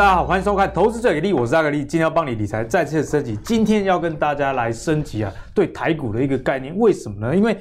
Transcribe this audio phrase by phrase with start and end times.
[0.00, 3.36] 大家好，欢迎收看《投资最给力》，我是阿格力，今天要帮你理财再次升级。
[3.44, 7.36] 今天要跟大家来升级啊，对台股的一个概念，为什么呢？
[7.36, 7.54] 因为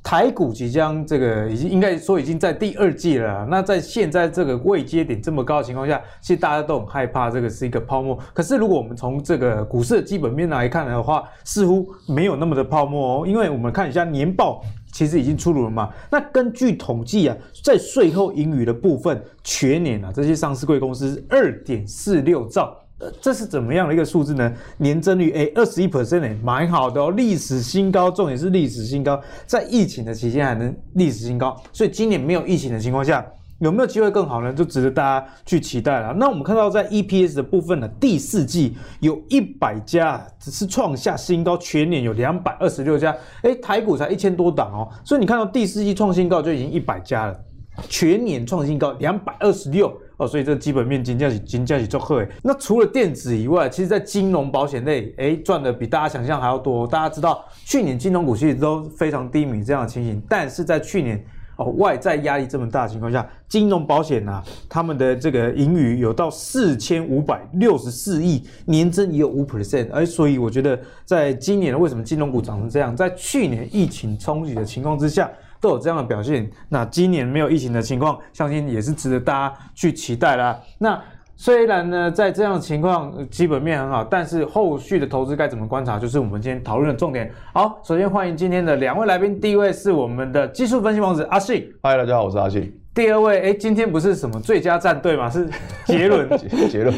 [0.00, 3.44] 台股即将这个已经应该说已经在第二季了。
[3.50, 8.16] 那在现在这个位阶点这么高的情况下，其实大家都很害怕这个是一个泡沫。
[8.32, 13.26] 可是如果我们从这个股市的基本面来看的话，似乎没有那么的泡沫哦。
[13.26, 14.62] 因为我们看一下年报，
[15.00, 15.88] 其实已经出炉了嘛。
[16.10, 22.76] 那根据统计啊，在税后盈余的部分，全年啊这些上市贵公司二点四六兆。
[23.18, 24.52] 这是怎么样的一个数字呢？
[24.76, 33.24] 年增率诶，二十一 percent 诶，蛮好的哦，历史新高，重点是历史新高，在疫情的期间还能历史新高，所以今年没有疫情的情况下，
[33.60, 34.52] 有没有机会更好呢？
[34.52, 36.14] 就值得大家去期待了。
[36.14, 47.40] 那我们看到在 EPS 的部分呢，第四季有一百家只是创下新高，全年有两百二十六家，诶，台股才一千多档哦，所以你看到第四季创新高就已经一百家了，
[47.88, 49.92] 全年创新高两百二十六。
[50.16, 52.28] 哦，所以这基本面金价起金价起做好诶。
[52.42, 56.86] 那除了电子以外，其实在金融保险类，诶，赚的比大家想象还要多。
[56.86, 61.24] 大家知道，去年金融股其实都非常低迷这样的情形，但是在去年
[61.60, 69.92] 哦外在压力这么大的情况下，金融保险啊，他们的这个盈余有到四千五百六十四亿，年增也有五 percent。
[69.92, 75.30] 诶，所以我觉得，在今年为什么金融股涨成这样，在去年疫情冲击的情况之下。
[75.62, 80.58] 都有这样的表现，那今年没有疫情的情况，相信也是值得大家去期待啦。
[80.78, 80.98] 那
[81.42, 87.32] 虽然呢，在这样的情况，基本面很好，但是后续的投资该怎么观察，就是我们今天讨论的重点。
[87.54, 92.70] 好，首先欢迎今天的两位来宾，第一位是我们的技术分析王子阿信，嗨，大家好，我是阿信。
[92.92, 95.30] 第二位，哎，今天不是什么最佳战队吗？
[95.30, 95.48] 是
[95.86, 96.28] 杰伦，
[96.68, 96.94] 杰伦。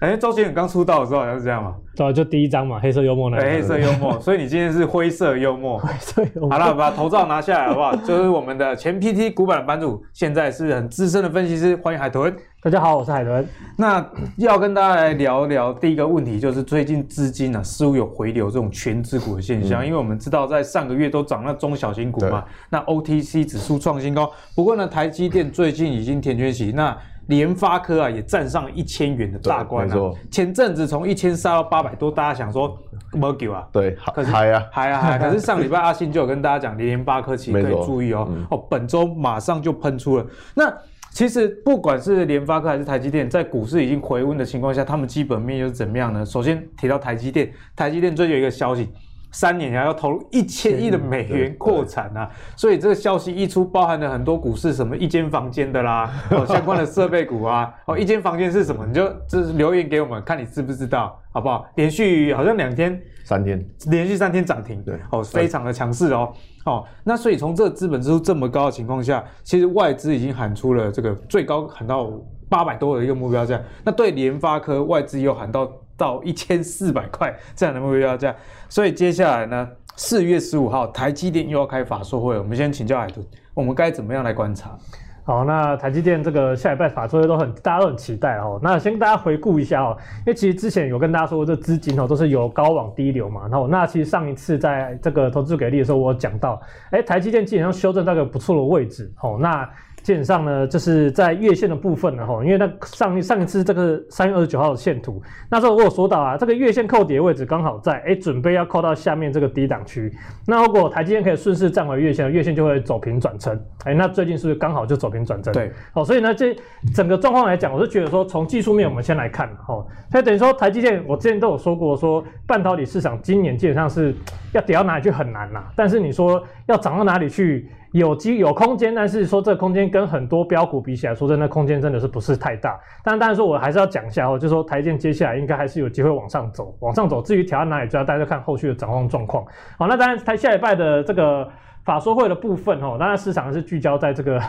[0.00, 1.74] 哎，周杰伦刚出道的时候好像是这样嘛？
[1.94, 3.42] 对啊，就第一张嘛，黑色幽默那个。
[3.42, 5.76] 对，黑色幽默， 所以你今天是灰色幽默。
[5.78, 6.50] 灰色幽默。
[6.50, 7.94] 好了，把头罩拿下来好不好？
[7.96, 12.34] 就是我们的前 PT 股板的版主，现在是很资深的分析师，欢迎海豚。
[12.62, 13.46] 大家好，我是海豚。
[13.76, 14.02] 那
[14.38, 24.32] 要跟大家来聊聊第一个问题，就是最近资金啊似乎有回流这种全资股的现象，嗯、因为我们知道在上个月都涨了中小型股嘛，那 OTC 指数创新高。
[24.56, 26.96] 不过呢，台积电最近已经填缺息，那。
[27.26, 30.14] 联发科啊，也站上一千元的大关了。
[30.30, 32.76] 前阵子从一千杀到八百多，大家想说
[33.12, 33.66] 没救啊？
[33.72, 35.18] 对，可是嗨啊，嗨啊嗨！
[35.20, 38.26] 可是上礼拜阿信就有跟大家讲，联发科其实可以注意哦。
[38.30, 40.26] 嗯、哦，本周马上就喷出了。
[40.54, 40.72] 那
[41.12, 46.24] 其实不管是联发科还是台积电，在股市已经回温的情况下，他们基本面又是怎么样呢？
[46.24, 48.88] 首先提到台积电，台积电最近有一个消息。
[49.32, 58.84] 三年还要投入一千亿的美元扩产啊，所以这个消息一出，包含了很多股市什么一间房间的啦， 哦相关的设备股啊，哦一间房间是什么？
[58.86, 61.64] 你就就是留言给我们，看你知不知道，好不好？
[61.76, 66.32] 连续好像两天、三天，连续三天涨停，对，哦非常的强势哦，
[66.64, 72.10] 哦那所以从这个资本支出这么高的情况下，其实外资已经喊出了这个最高喊到
[72.48, 75.70] 八百多的一个目标价，那对联发科外资又喊到。
[76.00, 78.34] 到一千四百块这样的目标价，
[78.70, 83.22] 所以接下来呢，四月十五号台积电又要开法说会，我们先请教海豚，
[83.52, 84.78] 我们该怎么样来观察？
[85.22, 88.58] 好，那台积电这个下礼拜法说会都很，大家都很期待哦。
[88.62, 93.42] 那先跟大家回顾一下哦，因为其实之前有跟大家说过，这资金哦都是由高往低流嘛。
[93.42, 96.60] 然后那其实上一次在这个投资给力的时候，我讲到，
[96.90, 99.38] 哎，台积电基本上修正到一个不错的位置哦。
[99.40, 99.68] 那
[100.02, 110.12] 基本上呢，就是在月线的部分呢，哈，因为那上上一次这个三月二十九号的线图，那时候我有说到啊，这个月线扣底的位置刚好在，哎，准备要扣到下面这个低档区。
[110.46, 115.52] 那如果台积电可以顺势站回月线，月线就会走平转撑，哎，那最近是不是刚好就走平转撑？
[115.52, 116.56] 对，好，所以呢，这
[116.94, 124.14] 整个状况来讲，我是觉得说，从技术面我们先来看，哈，所以等于说台积电，我之前都有说过，说半导体市场今年基本上是
[124.52, 127.68] 要跌到哪里去很难呐，但是你说要涨到哪里去？
[127.92, 132.78] 有机有空间，但是说这个空间跟很多标股比起来，说真的，空间真的是不是太大。
[133.02, 137.20] 但当然说，我还是要讲一下哦，就是说台积电接下来应该还是有机会往上走，往上走。
[137.20, 139.44] 至于调到哪里，就要大家看后续的展望状况。
[139.76, 141.48] 好，那当然台下礼拜的这个
[141.84, 144.40] 法说会的部分哦，当然市场是聚焦在这个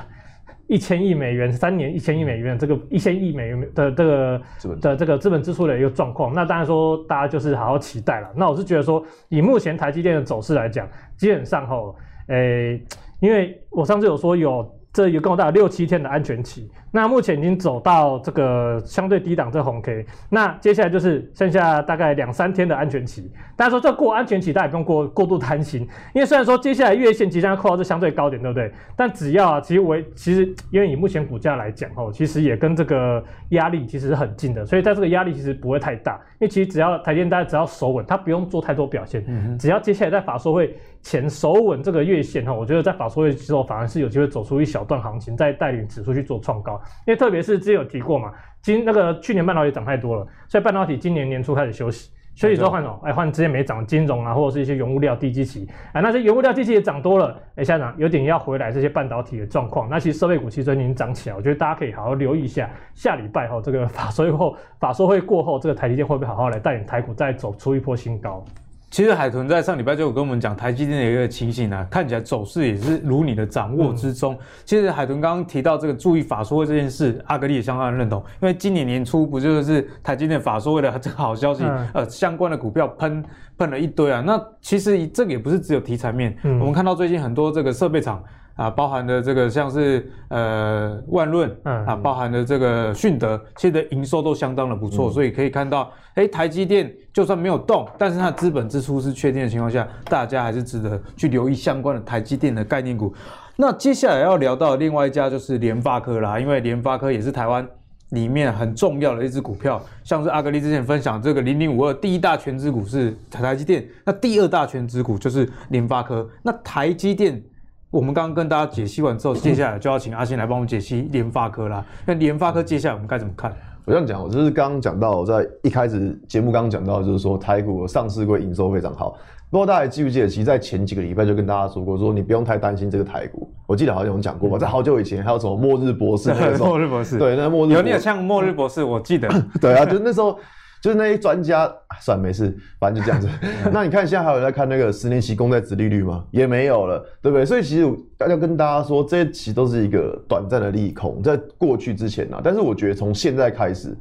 [0.67, 4.41] 一千亿美元三年一千亿美元这个一千亿美元的这个
[4.79, 6.31] 的这个资本支出的一个状况。
[6.31, 8.29] 那当然说大家就是好好期待了。
[8.35, 11.95] 那我是觉得说，以目前台积电的走势来讲，基本上吼，
[12.27, 12.85] 诶、欸。
[13.21, 14.69] 因为我上次有说有。
[14.93, 23.31] 这有跟我大概六七天的安全期，那目前已经走到这个相对低档这红 K，那接下来就是剩下大概两三天的安全期。
[23.55, 28.69] 大家说这过安全期，大家也不用过过度担心，因为虽然说接下来月线即将要扣到这相对高点，对不对？
[28.97, 36.19] 但只要啊，其实我其实因为以目前股价来讲哦，其实也跟这个压力其实是很近的，所以在这个压力其实不会太大。
[36.41, 44.81] 因为其实只要台积电大家只要守稳，它不用做太多表现，嗯、哼只要接下来在法说会前守稳这个月线哈，我觉得在法说会之后反而是有机会走出一小。
[44.91, 46.73] 段行情，再带领指数去做创高。
[47.05, 52.11] 因为特别是之前有提过嘛，今那个去年半导体涨太多了，所以半导体今年年初开始休息。
[52.35, 52.99] 休息之后换什么？
[53.03, 59.89] 哎，换之前没涨金融啊，或者是一些原物料、低基期，哎，那些原物料、低基期也涨多了，哎，下涨有点要回来这些半导体的状况。
[59.89, 68.43] 那其实设备股其实已经涨起来，我觉得大家可以好好留意一下，下礼拜哈这个法说后，法说会过后，这个台积电会不会好好来带领台股再走出一波新高？
[68.91, 74.33] 其实海豚在上礼拜就有跟我们讲台积电的一个情形啊，看起来走势也是如你的掌握之中。
[74.33, 83.23] 嗯、其实海豚刚刚提到这个注意法说会这件事，阿格力也相当的认同，因为今年年初不就是台积电法说会的这个好消息，嗯、呃，相关的股票喷
[83.57, 84.21] 喷了一堆啊。
[84.23, 88.21] 那其实这个也不是只有题材面，嗯、我们看到最近很多这个设备厂。
[88.55, 103.11] 啊，包含的这个像是呃万润，嗯啊，包含的这个迅德，现在营收都相当的不错，嗯、所以可以看到，哎，台积电就算没有动，但是它资本支出是确定的情况下，大家还是值得去留意相关的台积电的概念股。
[103.55, 107.67] 那接下来要聊到另外一家就是联发科啦，因为联发科也是台湾
[108.09, 117.41] 里面很重要的一只股票，像是阿格力之前分享这个零零五二，第一大权值股是台积电，那第二大权值股就是联发科，那台积电。
[117.91, 121.85] 我们刚刚跟大家解析完之后，接下来就要请阿信来帮我们解析联发科啦。
[122.05, 123.53] 那联发科接下来我们该怎么看？
[123.83, 129.17] 我这样讲，我就是刚刚讲到，我在一开始节目刚刚讲到，就是说台股上市柜营收非常好。
[129.49, 133.51] 不知道大家还记不记得，其实在前几个礼拜就跟大家说过，说你不用太担心这个台股。
[133.67, 139.27] 我记得好像有讲过吧，在好久以前还有什么末日博士那时候， 末日博士，对，那末日有点像末日博士，我记得，
[139.59, 140.39] 对啊，就那时候。
[140.81, 143.29] 就是那些专家，算了没事，反正就这样子。
[143.71, 146.25] 那你看现在还有人在看那个十年期公债殖利率吗？
[146.31, 147.45] 也没有了，对不对？
[147.45, 152.41] 所以其实大家跟大家说，这些其实都是一个短暂的利空，在过去之前啊。
[152.43, 153.95] 但是我觉得从现在开始。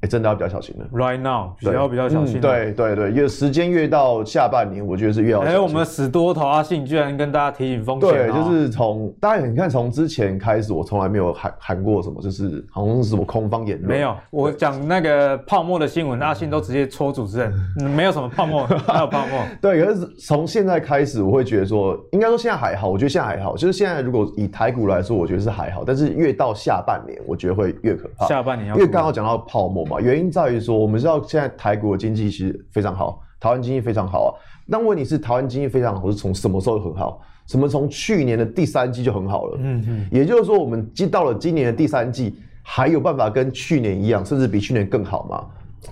[0.00, 0.86] 哎，真的要比较小心了。
[0.92, 2.40] Right now，比较比较小心。
[2.40, 5.54] 对对对，越时间越到下半年，我觉得是越要小心。
[5.56, 8.08] 哎，我们死多头阿信居然跟大家提醒风险。
[8.08, 13.88] 对，就是从大家你看，从之前开始，我从来没有喊喊过什么，就是好像是什么空方言论。
[13.88, 17.52] 没有，我讲那个泡沫的新闻，阿信都直接戳主持人，
[17.96, 19.40] 没有什么泡沫，没有泡沫。
[19.60, 23.56] 对，可是从现在开始，我会觉得说，应该说现在还好，我觉得现在还好。
[23.56, 28.26] 就是现在如果以台股来说，我觉得是还好，但是越到下半年，我觉得会越可怕。
[28.26, 29.87] 下半年要，因为刚好讲到泡沫。
[30.00, 34.28] 原因在于说，我们知道现在台股的经济其实非常好，台湾经济非常好啊。
[34.70, 37.20] 但问题是，台湾经济非常好是从什么时候很好？
[37.46, 39.58] 什么从去年的第三季就很好了？
[39.62, 40.08] 嗯嗯。
[40.12, 45.46] 也就是说，我们进到了今年的第三季，还有办法跟去年一样，甚至比去年更好吗？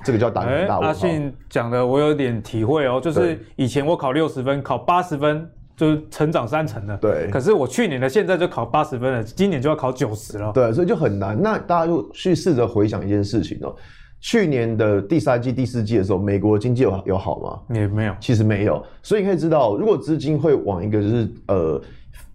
[0.05, 0.89] 这个叫打很大问号。
[0.89, 5.49] 阿信讲的我有点体会哦，就是以前我考六十分，考八十分。
[5.77, 7.29] 就是成长三成的，对。
[7.31, 11.41] 可是我去年的现在就考八十分了，今年就要考九十了，对，所以就很难。
[11.41, 13.77] 那大家就去试着回想一件事情哦，
[14.21, 17.77] 去年的第三季、第四季的时候，美国经济有有好吗？
[17.79, 18.83] 也没有，其实没有。
[19.03, 21.81] 所以你可以知道，如果资金会往一个就是呃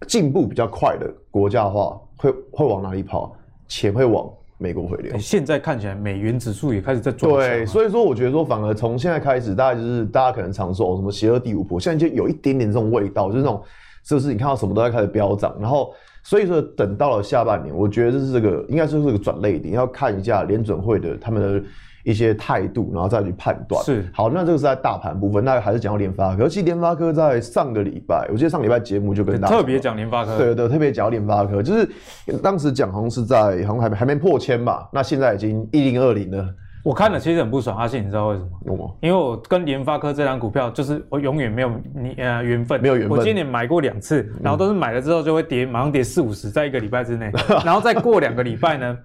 [0.06, 3.36] 进步比较快的国家的话，会会往哪里跑？
[3.66, 4.30] 钱会往。
[4.62, 7.30] 美国回流，现在看起来美元指数也开始在转。
[7.30, 13.60] 对，所以说我觉得说，反而从现在开始，大概就是大家可能常说哦，什么邪恶第五波，现在就有一点点这种味道，就是那种
[14.04, 14.28] 是不是？
[14.28, 15.92] 你看到什么都在开始飙涨，然后
[16.22, 21.68] 所以说等到了下半年，我觉得这是这个应该是这个转类点，要看一下联准会的他们的。
[22.04, 23.82] 一些态度，然后再去判断。
[23.84, 26.48] 是好，那这个是在大盘部分，那还是讲到联发科。
[26.48, 31.88] 其实联发科在上个礼拜，我记得上礼拜节目就跟大家特别讲联发科，对对，特别讲到联发科，就是
[32.42, 36.46] 当时讲好像是在好像还没还没破千吧，那现在已经一零二零了。
[36.84, 38.98] 我看了其实很不爽，阿信，你知道为什么？
[39.00, 43.16] 嗯、因为我跟联发科这张股票就是我永远没有你呃缘分，没有缘分。
[43.16, 47.30] 我今年买过两次，然后都是买了之后就会跌，马上跌四五十，在一个礼拜之内，
[47.64, 48.98] 然后再过两个礼拜呢。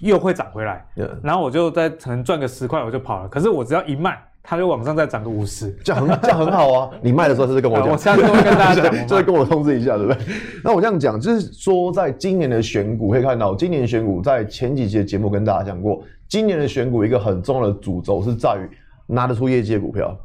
[0.00, 0.84] 又会涨回来.
[1.22, 3.28] 然后我就再可能赚个十块我就跑了。
[3.28, 6.90] 可是我只要一卖，它就往上再涨个五十，这样很这样很好啊！
[7.02, 10.22] 你卖的时候是跟我讲，我下次会跟大家讲， 就会跟我通知一下，对不对？
[10.62, 18.68] 那我这样讲，就是说，在今年的选股可以看到，今年选股在前几期的节目跟大家讲过，今年的选股一个很重要的主轴是在于
[19.06, 20.16] 拿得出业绩的股票。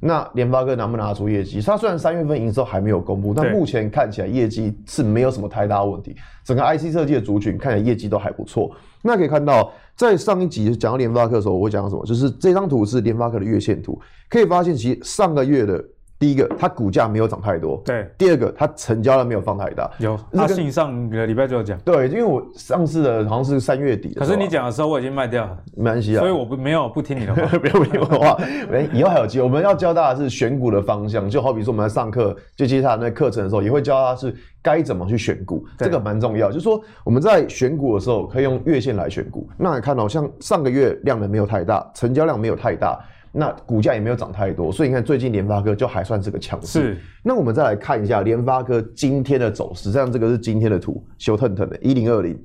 [0.00, 1.60] 那联发科拿不拿得出业绩？
[1.60, 6.14] 它虽然三月份营收还没有公布，但目前看起来业绩是没有什么太大问题。
[6.44, 8.70] 整个 IC 设计的族群看起来业绩都还不错。
[9.02, 12.06] 那可以看到，在上一集讲到联发科的时候，我会讲到什么？
[12.06, 15.84] 就是这张图是联发科的月线图，可以发现其实上个月的。
[16.18, 17.80] 第一个，它股价没有涨太多。
[17.84, 18.10] 对。
[18.18, 19.88] 第二个，它成交量没有放太大。
[19.98, 20.18] 有。
[20.32, 21.78] 阿信上个礼拜就有讲。
[21.80, 24.14] 对，因为我上次的好像是三月底。
[24.14, 25.56] 可是你讲的时候我已经卖掉了。
[25.76, 26.20] 没关系啊。
[26.20, 28.36] 所以我不没有不听你的话，不用听我的话。
[28.72, 29.44] 哎，以后还有机会。
[29.44, 36.48] 我们要教大家是选股的方向，就好比说我们在上课就接下来那课程的时候，也会教大家是该怎么去选股，对这个蛮重要。
[36.48, 39.48] 就是说我们在选股的时候可以用月线来选股。
[39.56, 42.98] 那你看到像上个月量能没有太大，成交量没有太大。
[43.30, 46.80] 那股价也没有涨太多，所以你看最近联发科就还算是个强势。
[46.80, 52.38] 是，那我们再来看一下联发科今天的走势，上这个是今天的图，修腾腾的一零二零。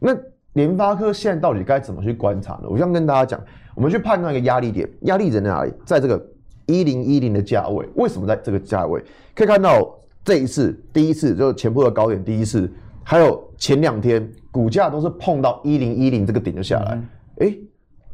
[0.00, 0.14] 那
[0.54, 2.68] 联发科现在到底该怎么去观察呢？
[2.68, 3.40] 我想跟大家讲，
[3.74, 5.72] 我们去判断一个压力点，压力在哪里？
[5.86, 6.20] 在这个
[6.66, 7.88] 一零一零的价位。
[7.94, 9.02] 为什么在这个价位？
[9.34, 12.70] 可以看到这一次，第一次就是前波的高点，第一次，
[13.02, 16.92] 还有前两天股价都是碰到一零一零这个点就下来。
[17.38, 17.58] 哎、嗯，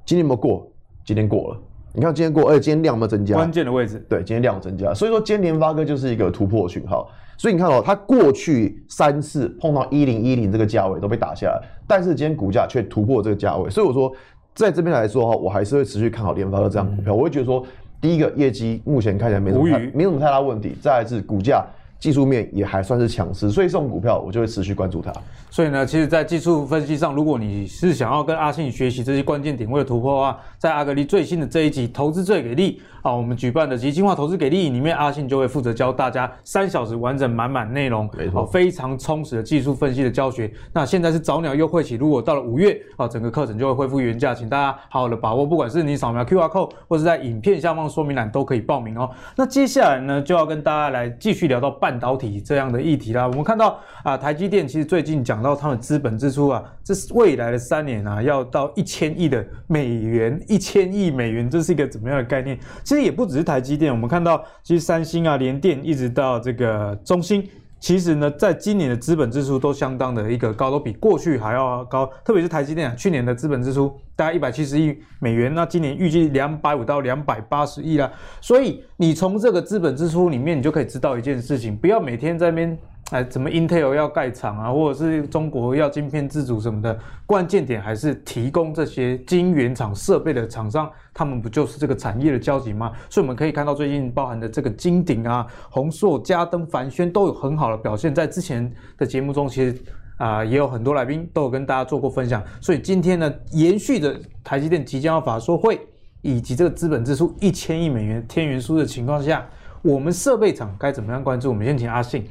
[0.04, 0.70] 今天有没有过？
[1.04, 1.60] 今天过了。
[1.92, 3.34] 你看今天过，而且今天量有没有增加？
[3.34, 4.04] 关键的位置。
[4.08, 7.10] 对，今天量有增加，所以说今天联发科就是一个突破讯号。
[7.36, 13.68] 所以你看哦，它过去三次碰到一零一零这个价位都被打下来，但是今天股价却突破这个价位。
[13.70, 14.12] 所以我说，
[14.54, 17.14] 在这边来说哈，我还是会持续看好联发科这样股票。
[17.14, 17.64] 我会觉得说，
[18.00, 21.64] 第一个业绩目前看起来没什么太没什么太大问题，再来是股价。
[22.00, 25.12] 技术面也还算是强势，所以这种股票我就会持续关注它。
[25.50, 40.50] 所以呢，其实，在技术分析上，如果你是想要跟阿信学习这些关键点位的突破的话，在阿格力最新的这一集《投资最给力》啊，我们举办的极精华投资给力里面，阿信就会负责教大家三小时完整满满内容，没错，非常充实的技术分析的教学。
[40.72, 45.44] 那现在是早鸟优惠期，如果到了五月啊，整个课程就会恢复原价，请大家好好的把握。
[45.44, 49.10] 不管是你扫描 QR code，或是在影片下方说明栏都可以报名哦。
[49.36, 62.56] 那接下来呢，就要跟大家来继续聊到半半导体这样的议题啦，我们看到啊，台积电其实最近讲到他们资本支出啊，这是未来的三年啊，要到一千亿的美元，一千亿美元，这是一个怎么样的概念？
[62.84, 67.44] 其实也不只是台积电，我们看到其实三星啊、联电一直到这个中兴。
[67.80, 72.08] 其实呢，在今年的资本支出都相当的一个高，都比过去还要高。
[72.24, 78.12] 特别是台积电啊，去年的资本支出大概一百七十亿美元，那今年预计两百五到两百八十亿啦。
[78.40, 82.78] 所以你从这个资本支出里面，你就可以知道一件事情：不要每天在那边。
[83.10, 86.96] 哎，怎么 Intel 要盖厂啊，或者是中国要晶片自主什么的？
[87.26, 92.92] 关键点还是提供这些晶圆厂设备的厂商，他们不就是这个产业的交集吗？
[93.08, 98.14] 所以我们可以看到，最近包含的这个金鼎啊、宏硕、嘉登、凡轩都有很好的表现。
[98.14, 99.76] 在之前的节目中，其实
[100.18, 102.40] 啊、也有很多来宾都有跟大家做过分享。
[102.60, 104.14] 所以今天呢，延续着
[104.44, 105.80] 台积电即将要法说会，
[106.22, 109.44] 以及这个资本支出一千亿美元天元书的情况下，
[109.82, 111.48] 我们设备厂该怎么样关注？
[111.48, 112.24] 我们先请阿信。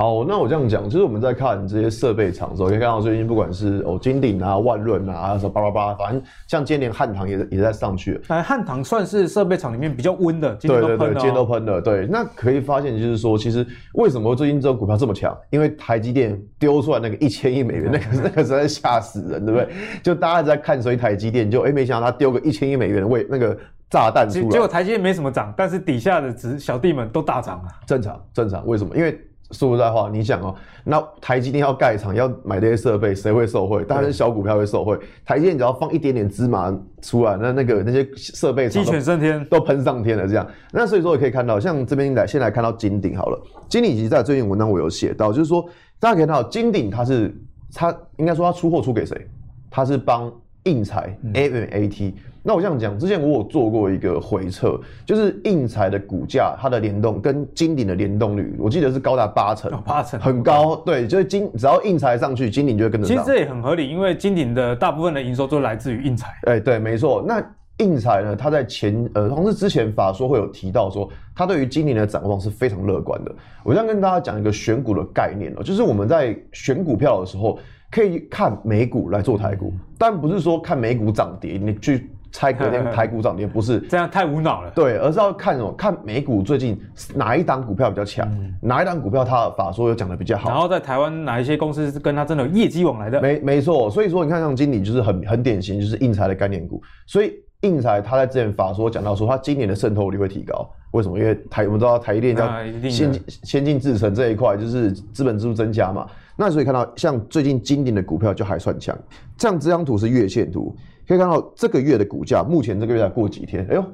[0.00, 8.20] 好，那我这样讲，就是我们在看这些设备厂的时候，可以看到最近不管是哦金鼎啊、万润啊，什么巴拉巴拉，反正像今年汉唐也也在上去了。
[8.28, 11.82] 哎，汉唐算是设备厂里面比较温的，今天都喷了、哦、对对对，今天都喷了。
[11.82, 15.36] 对，那可以发现就是说，其实为什么最近这个股票这么强？
[15.50, 19.68] 因为台积电丢出来那个一千亿美元，那个那个实在吓死人，对不对？
[20.02, 23.54] 就大家在看谁台积电，就哎、欸、没想到他丢个一千亿美元的位那个
[23.90, 27.68] 炸弹出来，结果台积电没什么涨，但是底下的子小弟们都大涨啊。
[27.86, 28.96] 正常正常，为什么？
[28.96, 29.20] 因为
[29.52, 30.54] 说实在话，你想哦，
[30.84, 33.84] 那台积电要盖厂，要买这些设备，谁会受惠？
[33.84, 34.98] 当然是小股票会受惠。
[35.24, 40.26] 台积电只要放一点点芝麻出来，那那个那些设备鸡犬升天，都喷上天了。
[40.26, 43.42] 这样，那所以说也可以看到，像这边来先来看到金鼎好了。
[43.68, 47.34] 金鼎其实在最近文章我有写到，就是说大家可以看到金鼎它是
[47.74, 49.28] 它应该说它出货出给谁？
[49.70, 50.32] 它是帮
[50.64, 52.14] 应材 AMAT。
[52.42, 60.76] 那我这样讲，之前我有做过一个回测，就是应材的股价它的联动跟金鼎的联动率，我记得是高达八成，八成很高。
[60.76, 63.14] 对，就是金只要应材上去，金鼎就会跟着上。
[63.14, 66.28] 其实这也很合理，因为金鼎的大部分的营收都来自于应材。
[66.44, 67.22] 哎，对，没错。
[67.28, 67.44] 那
[67.76, 73.34] 应材呢，它在前呃，同时之前法说会有提到说，它对于今年的展望是非常乐观的。
[73.64, 77.58] 我想跟大家讲一个选股的概念哦，就是我们在选股票的时候，
[77.90, 82.10] 可以看美股来做台股，但不是说看美股涨跌，你去。
[82.32, 85.72] 猜隔天台股涨跌不是 这样太无脑了，对，而是要看什么？
[85.72, 86.80] 看美股最近
[87.14, 93.20] 哪一档股票比较强，嗯、哪一档股票它的法说有讲的比较好，然后在台湾哪一些公司是跟它真的有业绩往来的？
[93.20, 97.32] 没没错，所以说你看像金鼎就是很很典型，就是硬材的概念股，所以
[97.62, 101.18] 硬材它在之前法说讲到说它今年的渗透率会提高，为什么？
[101.18, 106.06] 因为台我们知道台积电要先进先进制程这一块就是资本支出增加嘛，
[106.36, 108.96] 那所以看到像最近金鼎的股票就还算强，
[109.36, 110.76] 这样这张图是月线图。
[111.10, 113.84] 可以看到这个月的股价，目前这个月才过几天，哎呦，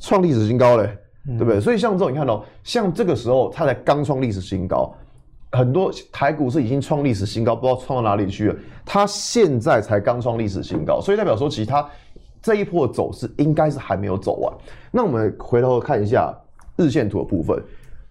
[0.00, 0.88] 创历史新高嘞，
[1.26, 1.60] 对不对？
[1.60, 4.90] 所以像这种你看到，像这个时候它才刚创历史新高，
[5.50, 8.56] 很多台股是已经创历史新高，不知道创到哪里去了。
[8.86, 11.86] 它现在才刚创历史新高，所以代表说其实它
[12.40, 14.50] 这一波走势应该是还没有走完。
[14.90, 16.34] 那我们回头看一下
[16.76, 17.62] 日线图的部分，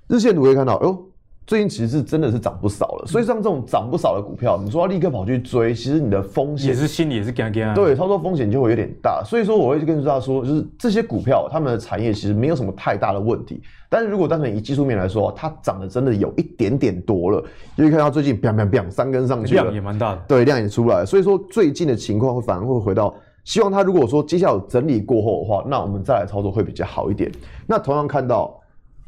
[0.07, 1.10] 日线图可以看到，哎呦。
[1.47, 7.73] 最近其实是真的是涨不少了，所以像这种涨不少的股票，你说要立刻跑去追，其实你的风险也是心里也是惊惊啊。
[7.73, 17.43] 对，操作风险就会有点大，所以说我会跟大家说，就是这些股票他们的产业其实没有什么太大的问题，但是如果单纯以技术面来说，它涨得真的有一点点多了，
[17.75, 27.29] 因为看到最近 biang biang biang 三根上去了，量也蛮大的，对，量也出来了，所以说最近的情况会反而会回到希望它如果说接下来有整理过后的话，那我们再来操作会比较好一点。
[27.67, 28.57] 那同样看到。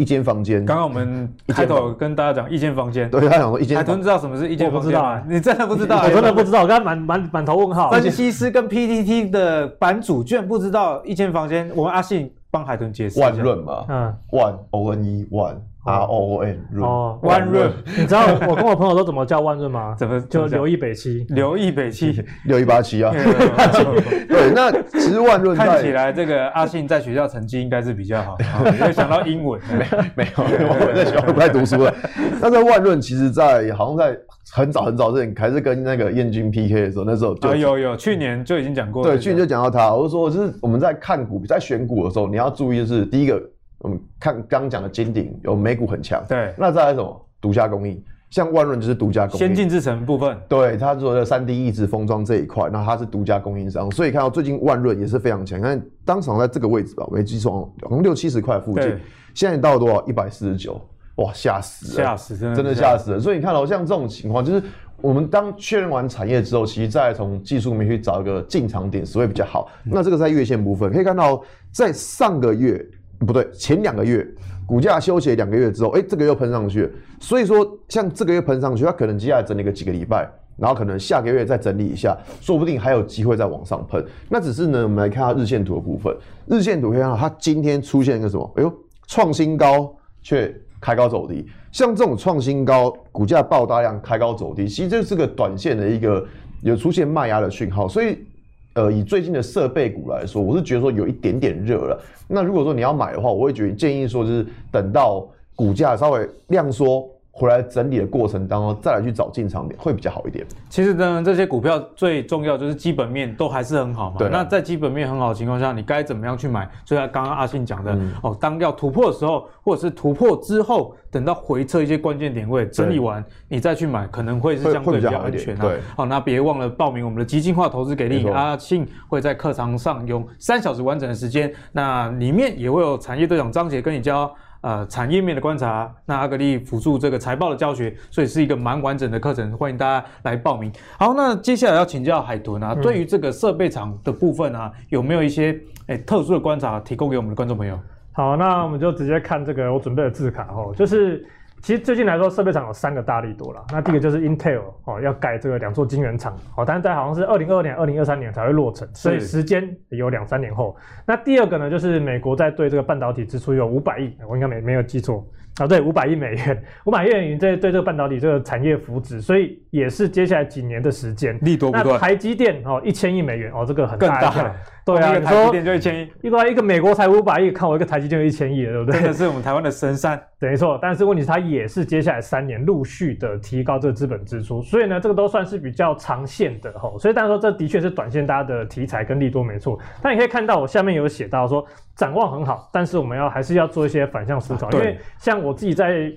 [0.04, 3.78] 一间房间，刚刚我们开头跟大家讲一间房间，对，他讲说一间。
[3.78, 4.82] 海豚知道什么是一间房间？
[4.82, 6.02] 我不知道，你真的不知道？
[6.04, 7.90] 我真的不知道，我刚才满满满头问号。
[7.90, 13.18] 分析师跟 PTT 的版主居然不知道一间房间，我们阿信帮海豚解释。
[13.22, 15.56] 万润嘛，嗯，万 O N E 万。
[15.86, 19.94] R O O N 润哦，万润，你知道我跟我朋友都怎么叫万润吗？
[20.00, 23.12] 怎么就刘一北七，刘一北七，六一八七啊？
[24.30, 29.86] 对，那其实万润看起来这个阿信在学校成绩应该是比较好， 没有想到英文， 没
[30.16, 31.94] 没有，我在学校不太读书了。
[32.42, 34.18] 但是万润其实，在好像在
[34.52, 39.94] 很早很早之前，还是跟那个燕军 PK 的时候，那时候就有有，去年就已经讲过，对，去年就讲到他。
[39.94, 43.42] 我就说，就是我们在看股，在选股的时候，你要注意的是第一个。
[43.84, 59.00] 我们看刚讲的金鼎有美股很强，对，那再来什么独家工艺，像万润就是独家工艺，先进制程部分，对，它做的三 D 抑制封装这一块，那它是独家供应商，所以看到最近万润也是非常强，看当场在这个位置吧，我没记错，好像六七十块附近，对
[59.34, 60.02] 现在到了多少？
[60.06, 60.80] 一百四十九，
[61.16, 63.20] 哇，吓死了，吓死，真的真的吓死了。
[63.20, 64.64] 所以你看到像这种情况，就是
[65.02, 69.70] 我们当确认完产业之后，其实再从技术面去找一个进场点，所以比较好。
[69.84, 72.82] 嗯、那这个在月线部分可以看到，在上个月。
[73.26, 74.28] 不对，前两个月
[74.66, 76.90] 股价休息两个月之后，哎，这个又喷上去了。
[77.20, 80.28] 所以说，像这个月喷上去，它可能接下来整理个几个礼拜，
[80.58, 84.04] 然后可能下个月再整理一下，说不定还有机会再往上喷。
[84.30, 86.16] 那只是呢，我们来看下日线图的部分。
[86.48, 88.54] 日线图可以看到，它今天出现一个什么？
[88.56, 88.74] 哎呦，
[89.08, 91.46] 创新高却开高走低。
[91.72, 96.26] 像这种创新高，股价爆大量开高走低，其实这是个短线的一个
[96.62, 97.88] 有出现卖压的讯号。
[97.88, 98.26] 所以。
[98.74, 102.02] 呃，以最近的设备股来说，我是觉得说有一点点热了。
[102.28, 107.08] 那如果说你要买的话，我会觉得建议说，就是等到股价稍微量缩。
[107.36, 110.46] 回来整理的过程当中，再来去找进场点会比较好一点。
[110.70, 114.18] 其实呢，这些股票最重要就是基本面都还是很好嘛。
[114.20, 114.30] 对。
[114.30, 116.70] 那在基本面很好的情况下，你该怎么样去买？
[116.86, 125.62] 就像刚刚阿信讲的、嗯、哦，当要突破的时候，或者是突破之后，等到回撤一些关键点位整理完，你再去买，可能会是相对比较安全、啊。
[125.62, 125.80] 对。
[125.98, 134.32] 好，那别忘了报名我们的基金化投资给力，阿信会在课堂上用三小时完整的时间，那里面也会有产业队长张杰跟你教。
[134.64, 140.72] 呃，产业面的观察，那阿格力辅助这个财报的教学，所以是一个蛮完整的课程，欢迎大家来报名。
[140.98, 145.52] 好，那接下来要请教海豚啊，嗯、对于这个设备厂的部分啊，有没有一些
[145.88, 147.78] 诶、欸、特殊的观察提供给我们的观众朋友？
[148.14, 151.28] 好，那我们就直接看这个我准备的字卡哦，就是。
[151.64, 153.64] 其实最近来说，设备厂有三个大力多了。
[153.72, 160.76] 那第一个就是 Intel 哦，要盖这个两座晶圆厂，哦，但是在好像是二零二二年、二零二三年才会落成，所以时间有两三年后。
[161.08, 165.26] 那第二个呢，就是美国在对这个半导体支出有五百亿，我应该没没有记错。
[165.60, 171.38] 啊，对，五百亿美元，五百亿美元在对这个半导体这个产业扶植，所以也是接下来几年的时间。
[171.44, 171.94] 利多不断。
[171.94, 174.20] 那台积电哦，一千亿美元哦，这个很大。
[174.20, 174.56] 更大。
[174.86, 179.02] 对啊，一个台积电就一千亿，一个一个美国才五百亿，看我一个台积电就一千亿了，对不对？
[179.02, 180.22] 这个是我们台湾的神山。
[180.40, 187.00] 没错，但是问题是它也是接下来三年陆续的提高这个资本支出，所以呢，这个都算是比较长线的吼。
[187.00, 189.80] 所以当然说这的确是短线大家的题材跟利多没错。
[190.02, 191.66] 但你可以看到我下面有写到说。
[191.96, 196.12] 展望很好，但是我们要还是要做一些反向思考，啊、因为像我自己在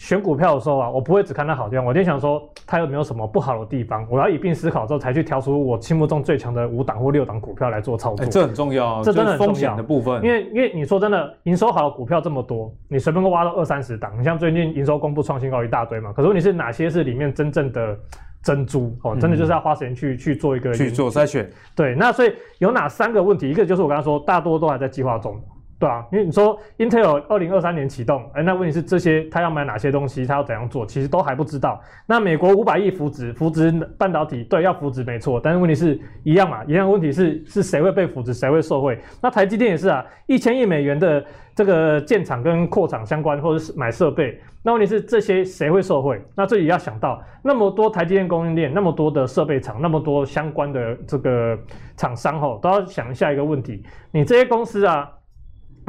[0.00, 8.24] 选股票的时候啊，我不会只看它好地方，我就想说它有没有什么不好的地方，我要一并思考之后才去挑出我心目中最强的五档或六档股票来做操作。
[8.24, 10.24] 欸、这很重要，这真的很重要的部分。
[10.24, 17.94] 因为因为你说真的，营收好的股票这么多，你随便都挖到二三十档，你像最近营收公布创新高一大堆嘛，可是问题是哪些是里面真正的？
[18.42, 21.46] 珍珠哦，真的就是要花时间去、嗯、去做一个去做筛选。
[21.76, 23.50] 对，那所以有哪三个问题？
[23.50, 25.38] 一个就是我刚刚说，大多都还在计划中，
[25.80, 31.80] 对啊，因为你说 Intel 二零二三年启动，哎、那问题是这些他要买哪些东西，他要怎样做，其实都还不知道。
[32.06, 38.98] 那美国五百亿扶植扶植半导体，对，要扶植没错，但是问题是一样嘛，一样问题是是谁会被扶植，谁会受惠？
[39.22, 41.24] 那台积电也是啊，一千亿美元的。
[41.52, 46.18] 这个建厂跟扩厂相关，或者是买设备，那问题是这些谁会受惠？
[46.34, 51.58] 那这里要想到那么多台积电供应链，那么多的设备厂，那么多相关的这个
[51.98, 55.10] 厂商吼，都要想一下一个问题：你这些公司啊，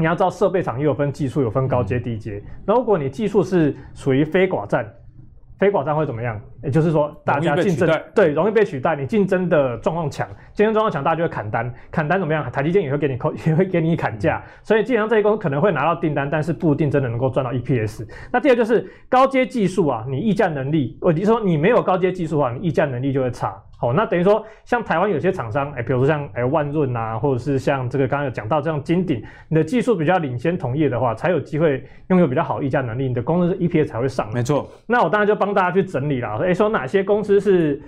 [0.01, 2.43] 你要知道设备厂又有分技术，有分高阶、低阶。
[2.65, 4.85] 那如果你技术是属于非寡占。
[5.59, 6.41] 非寡占会怎么样？
[6.63, 12.51] 也就是说，大家竞争对容易被取代，你竞争的状况强，竞争状况强，大家就会砍单，砍单怎么样？
[12.51, 18.07] 台积电也会给你扣， 也会给你砍价，所以基本上这一公司可能会拿到订单，但是不一定真的能够赚到 EPS。
[18.31, 23.55] 那第二就是高阶技术啊，你议价能力，我就说你没有高阶技术啊，你议价能力就会差。
[23.77, 34.31] 好，那等于说，像台湾有些厂商，哎，比如说像哎万润啊，或者是像这个刚刚有讲到这样金鼎，你的技术比较领先同业的话，才有机会拥有比较好议价能力，你的公司 EPS 才会上。
[34.35, 34.69] 没错。
[34.85, 37.81] 那我当然就帮大家去整理了，哎，说哪些公司是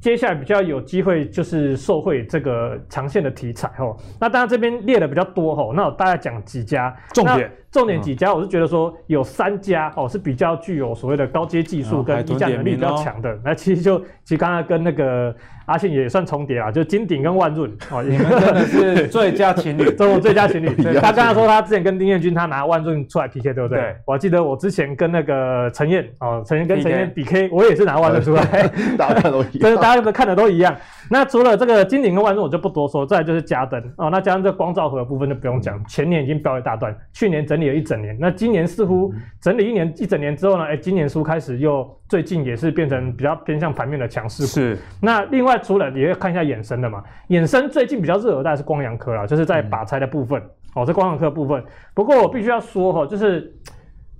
[0.00, 3.94] 接下来比较有机会就是受惠这个长线的题材哦。
[4.18, 7.50] 那当然这边列的比较多哦，那我大概讲几家重点。
[7.72, 13.38] 重点几家，我是觉得说有三家哦是比较具有所谓的高阶技术跟议价能力比较强的。
[13.44, 15.34] 那其实就其实刚才跟那个
[15.66, 20.68] 阿信也算重叠啊，就金鼎跟万润 哦，你们真的是最佳情侣， 中国最佳情侣。
[21.00, 23.78] 他刚才说他之前跟丁彦军他拿万润出来 PK，对不对？
[23.78, 23.96] 对。
[24.06, 28.42] 我还记得我之前跟那个陈燕哦，陈燕跟陈燕比 K，我也是拿万润出来，
[28.96, 30.74] 大家看都一样，就是大家都看的都一样。
[31.10, 33.06] 那除了这个金鼎跟万润，我就不多说。
[33.06, 44.48] 再来就是嘉登哦，那加上这光照盒的部分就不用讲，前年已经飙一大段，去年整理了一整年，那今年似乎整理一年一整年之后呢，哎，今年初开始又最近也是变成比较偏向盘面的强势股。
[44.48, 44.78] 是。
[45.00, 51.62] 那另外除了也会看一下衍生的嘛，衍生最近比较热的大概是光阳科啦，就是在靶材的部分、嗯、哦，这光阳科的部分。
[51.94, 53.54] 不过我必须要说哈，就是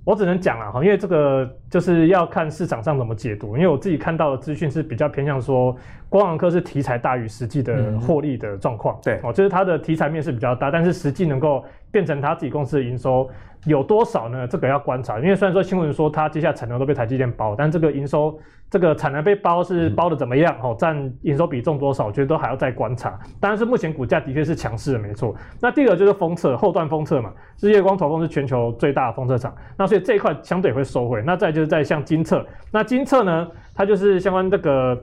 [0.05, 5.75] 我只能讲了哈，因为这个就是要看市场上怎么解读，因为我自己看到的资讯是比较偏向说
[6.09, 8.97] 光阳科是题材大于实际的获利的状况。
[9.03, 13.29] 对、嗯，哦，就是它的题材面是比较大，但是实际能够变成它自己公司的营收。
[13.65, 14.47] 有多少呢？
[14.47, 20.55] 这个要观察，因为虽然说新闻说它接下来产能都被台积电包，但这个营收，这个产能被包是包的怎么样？
[20.61, 22.05] 哦，占营收比重多少？
[22.05, 23.19] 我觉得都还要再观察。
[23.41, 25.35] 当然是目前股价的确是强势的，没错。
[25.59, 31.21] 那第二个就是封测，后段封测嘛，日月光投控是全球最大的封测厂，那所以这一块相对会收回。
[31.25, 34.95] 那再就是在像金测，那金测呢，它就是相关这个。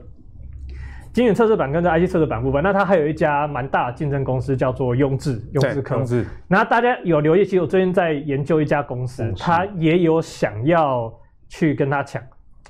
[1.11, 5.95] 晶圆测试板跟这 IC 测试板部分，那它还有一家蛮大的竞争公司叫做雍智，雍智科。
[5.95, 6.25] 雍智。
[6.45, 11.13] 那大家有留意，其实我最近在研究一家公司，它也有想要
[11.47, 12.21] 去跟它抢。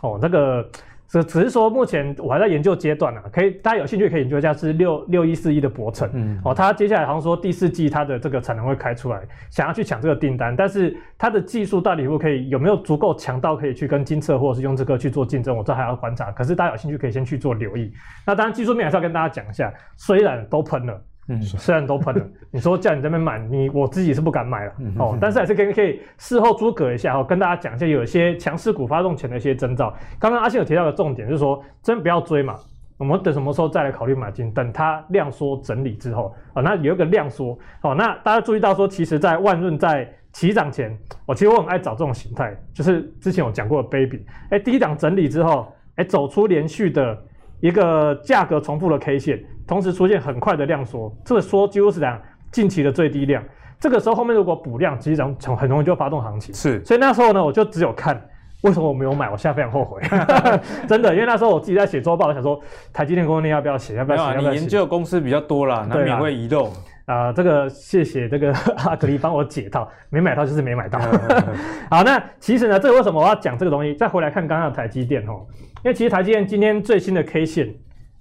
[0.01, 0.67] 哦，这个。
[1.15, 16.31] 只只是说，目前我还在研究阶段呢，可以大家有兴趣可以研究一下，是六六一四一的博成，嗯，哦，他接下来好像说第四季它的这个产能会开出来，想要去抢这个订单，但是它的技术到底会可以有没有足够强到可以去跟金策或者是用这个去做竞争，我这还要观察。
[16.31, 17.93] 可是大家有兴趣可以先去做留意。
[18.25, 21.01] 那当然技术面还是要跟大家讲一下，虽然都喷了。
[21.27, 25.17] 嗯，虽然都喷了， 你说叫你这边买，你我自己是不敢买了哦。
[25.19, 29.91] 但是还是可以可以事后诸葛一下哦，跟大家讲一下有一些强势股发动前的一些征兆。
[30.19, 32.55] 刚刚阿信有提到的重点就是说，真不要追嘛，
[32.97, 34.51] 我们等什么时候再来考虑买进？
[34.53, 37.95] 等它量缩整理之后啊，那有一个量缩哦。
[37.95, 47.17] 那大家注意到说，其实，在万润在起涨前，我其实我很爱找这种形态，就是之前有讲过的 baby，哎，低档整理之后，哎，走出连续的
[47.59, 49.43] 一个价格重复的 K 线。
[49.67, 53.43] 同时出现很快的量缩，这个缩几乎是讲近期的最低量。
[53.79, 56.53] 这个时候后面如果补量，其实很很容易就发动行情。
[56.53, 58.21] 是，所以那时候呢，我就只有看
[58.61, 59.99] 为什么我没有买，我现在非常后悔，
[60.87, 62.61] 真的，因为那时候我自己在写周报，我想说
[62.93, 64.37] 台积电供应链要不要写，要不要写？
[64.37, 66.71] 你研究公司比较多啦，难免会移动。
[67.05, 70.99] 啊、呃，这个谢谢这个阿格力帮我解套，没买到就是没买到。
[71.89, 73.93] 好，那其实呢，这个为什么我要讲这个东西？
[73.95, 75.45] 再回来看刚刚的台积电哦，
[75.83, 77.73] 因为其实台积电今天最新的 K 线。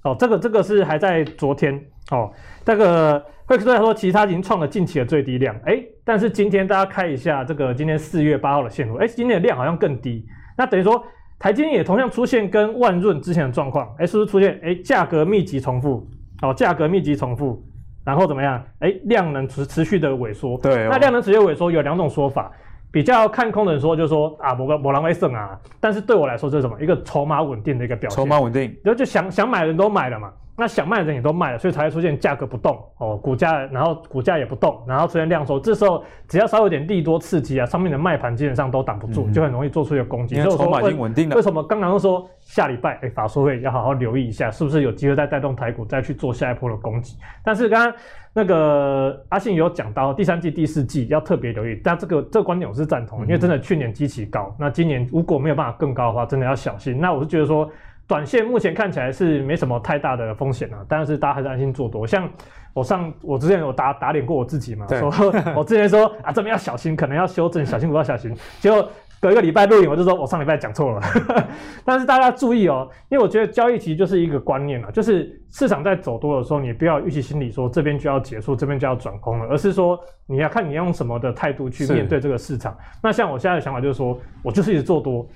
[0.03, 2.31] 哦，这个这个是还在昨天哦，
[2.63, 10.27] 这个会出来说，其实它已经创了近期的最低量，哎，但是今天大家看一下这个今天四月八号的线图，哎，今天的量好像更低，
[10.59, 11.03] 那等于说
[11.39, 16.07] 台积电也同样出现跟万润之前的状况，哎，是不是出现哎价格密集重复？
[16.43, 17.65] 哦，价格密集重复，
[18.05, 18.63] 然后怎么样？
[18.81, 22.51] 哎，量能持持续的萎缩，对、哦，那量能持续萎缩有两种说法。
[22.93, 26.81] 比较看空的人说，就是说啊，某个某狼威胜啊，但是对我来说，这是什么？
[26.81, 28.17] 一个筹码稳定的一个表现。
[28.17, 30.33] 筹码稳定，然后就想想买的人都买了嘛。
[30.57, 35.59] 那想卖的人也都卖了，所以才会出现价格不动哦，股价然后股价也不动，然后出现量缩。
[35.59, 40.37] 这时候只要稍微有点利多刺激啊，上面的卖盘基本上都挡不住，嗯、就很容易做出一个攻击。
[40.37, 41.35] 因为筹码已经稳定了。
[41.35, 47.17] 为什么刚刚说下礼拜哎，法说会要好好留意一下，是不是有机会再带动台股再去做下一波的攻击？
[47.43, 47.97] 但是刚刚
[48.33, 57.01] 那个阿信有讲到第三季、第四季要特别留意，但这个这个观点我是赞同，因为真的去年基期高，那今年如果没有办法更高的话，真的要小心。
[57.01, 57.69] 那我是觉得说。
[58.07, 62.07] 短线目前看起来是没什么太大的风险啊，但是大家还是安心做多。
[62.07, 62.29] 像
[62.75, 65.11] 我上我之前有打打脸过我自己嘛，说
[65.57, 68.35] 我之前说啊这边要小心，可能要修正，小心不要小心。
[68.61, 68.87] 结果
[69.21, 71.01] 隔一个礼拜录影，我就说我上礼拜讲错了。
[71.83, 82.77] 但是大家注意哦，因为我觉得交易其实就是一个观念啊，就是市场在走多的时候，你不要预期心理说这边就要结束，这边就要转空了，而是说你要看你要用什么的态度去面对这个市场。
[83.03, 85.27] 那像我现在的想法就是说，我就是一直做多，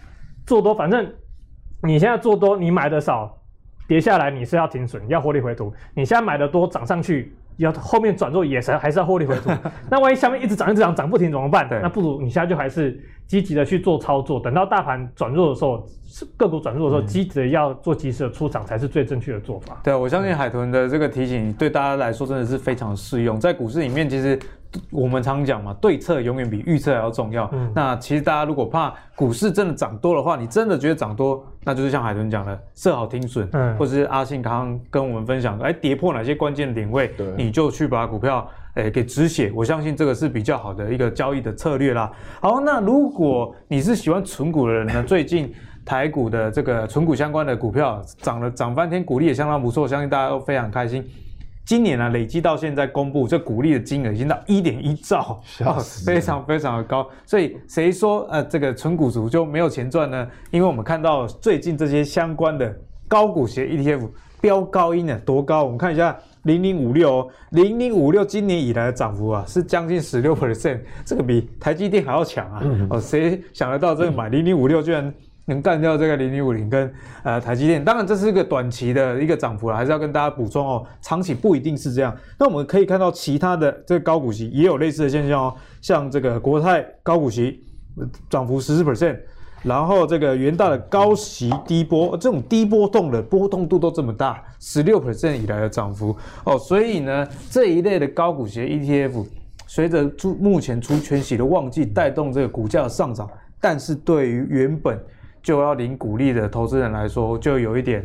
[0.45, 1.11] 做多，反正。
[1.83, 3.39] 你现在做多，你买的少，
[3.87, 5.73] 跌下来你是要停损，要获利回吐。
[5.95, 9.51] 你现在买的多，涨上去要后面转弱也是还是要获利回吐。
[9.91, 11.69] 那万一下面一直涨一直涨涨不停怎么办？
[11.81, 15.87] 那不如你现在就还是积极的去做操作，等到大盘转弱的时候，
[16.37, 19.81] 个股转弱的时候，积极的要做及时的出场才是最正确的做法。
[19.85, 23.39] 对，我相信海豚的这个提醒对大家来说真的是非常适用。
[23.39, 24.39] 在股市里面，其实
[24.91, 27.49] 我们常讲嘛，对策永远比预测还要重要。
[27.53, 39.51] 嗯、那其实大家如果怕股市真的涨多的话，你真的觉得涨多，那就是像海豚讲的，设好停损，嗯，或者是阿信刚刚跟我们分享，哎，跌破哪些关键点位，你就去把股票哎给止血。
[39.55, 42.11] 我相信这个是比较好的一个交易的策略啦。
[42.41, 45.51] 好，那如果你是喜欢存股的人呢，最近
[45.85, 51.03] 台股的这个存股相关的股票涨了涨翻天，股利也相当不错，相信大家都非常开心。
[51.69, 55.39] 今年呢，累计到现在公布这股利的金额已经到一点一兆，
[56.03, 57.07] 非常非常的高。
[57.27, 60.27] 所以谁说呃这个纯股族就没有钱赚呢？
[60.51, 62.75] 因为我们看到最近这些相关的
[63.07, 64.09] 高股息 ETF
[64.41, 65.63] 飙高音呢，多高？
[65.63, 72.63] 我们看一下零零五六，零零五六今年以来的涨幅啊是将近十六 percent，这个比台积电还要强啊！
[72.65, 75.13] 嗯、哦，谁想得到这个买零零五六居然？
[75.49, 82.17] 能干掉这个零零五零跟呃台积电，当然这是一个短期的一个涨幅了，还是要跟大家补充哦，长期不一定是这样。
[82.39, 87.65] 那我们可以看到其他的这个高股息也有类似的现象哦，像这个国泰高股息
[88.29, 89.19] 涨幅十四 percent，
[89.63, 99.27] 然后这个元大的高息低波，这种低波动的波动度都这么大，十六 percent 以来的涨幅哦，所以呢这一类的高股息 ETF
[99.67, 103.29] 随着出目前除权息的旺季带动这个股价的上涨，
[103.61, 104.99] 但是对于原本
[105.43, 108.05] 就要领股利的投资人来说，就有一点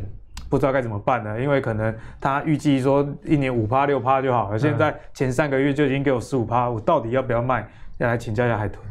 [0.50, 7.68] 不知道该怎么办了，因为可能他预计说一年五趴六趴就好了，现在前三个月就已经给我十五趴，我到底要不要卖？
[7.98, 8.84] 要来请教一下海豚。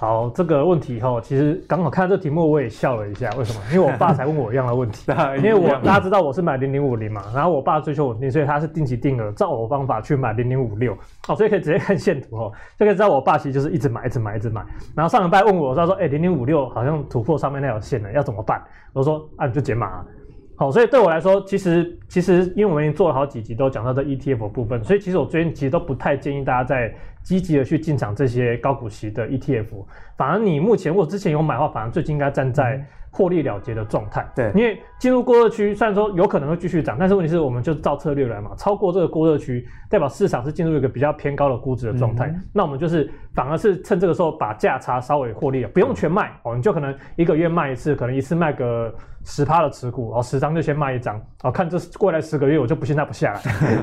[0.00, 3.28] 好，这个问题哈，其实刚好看到这题目，我也笑了一下。
[3.36, 3.60] 为什么？
[3.72, 5.10] 因为我爸才问我一样的问题。
[5.38, 10.96] 因为我大家知道我是买零零五零嘛，然后我爸追求稳定，所以他是定期定额，照我方法去买零零五六。
[11.26, 14.64] 哦，所以可以直接看线图哦，就可以知道我爸其实就是一直买，一直买，一直买。
[14.94, 18.62] 然后上礼拜问我，他说：“哎，零零五六好像突破上面那条线了，要怎么办？”
[18.94, 20.04] 我说：“啊，你就减码。”
[20.58, 26.92] 好，所以对我来说，其实其实因为我们已经做了好几集，都讲到这 ETF 部分，所以其实我最近其实都不太建议大家在
[27.22, 29.66] 积极的去进场这些高股息的 ETF。
[30.16, 34.26] 反而你目前或之前有买的话，反而最近应该站在获利了结的状态。
[34.34, 42.26] 对，因为进入过热区，虽然说有可能会继续涨，但是问题是我们就照策略来嘛，超过这个过热区，代表市场是进入一个比较偏高的估值的状态。
[42.26, 48.94] 嗯、那我们就是反而是趁这个时候把价差稍微获利了，不用全卖哦，你就可能一个月卖一次，可能一次卖个。
[49.24, 53.40] 十趴的持股，哦，十张就先卖一张，哦，看这过来十个月我就不信它不下来。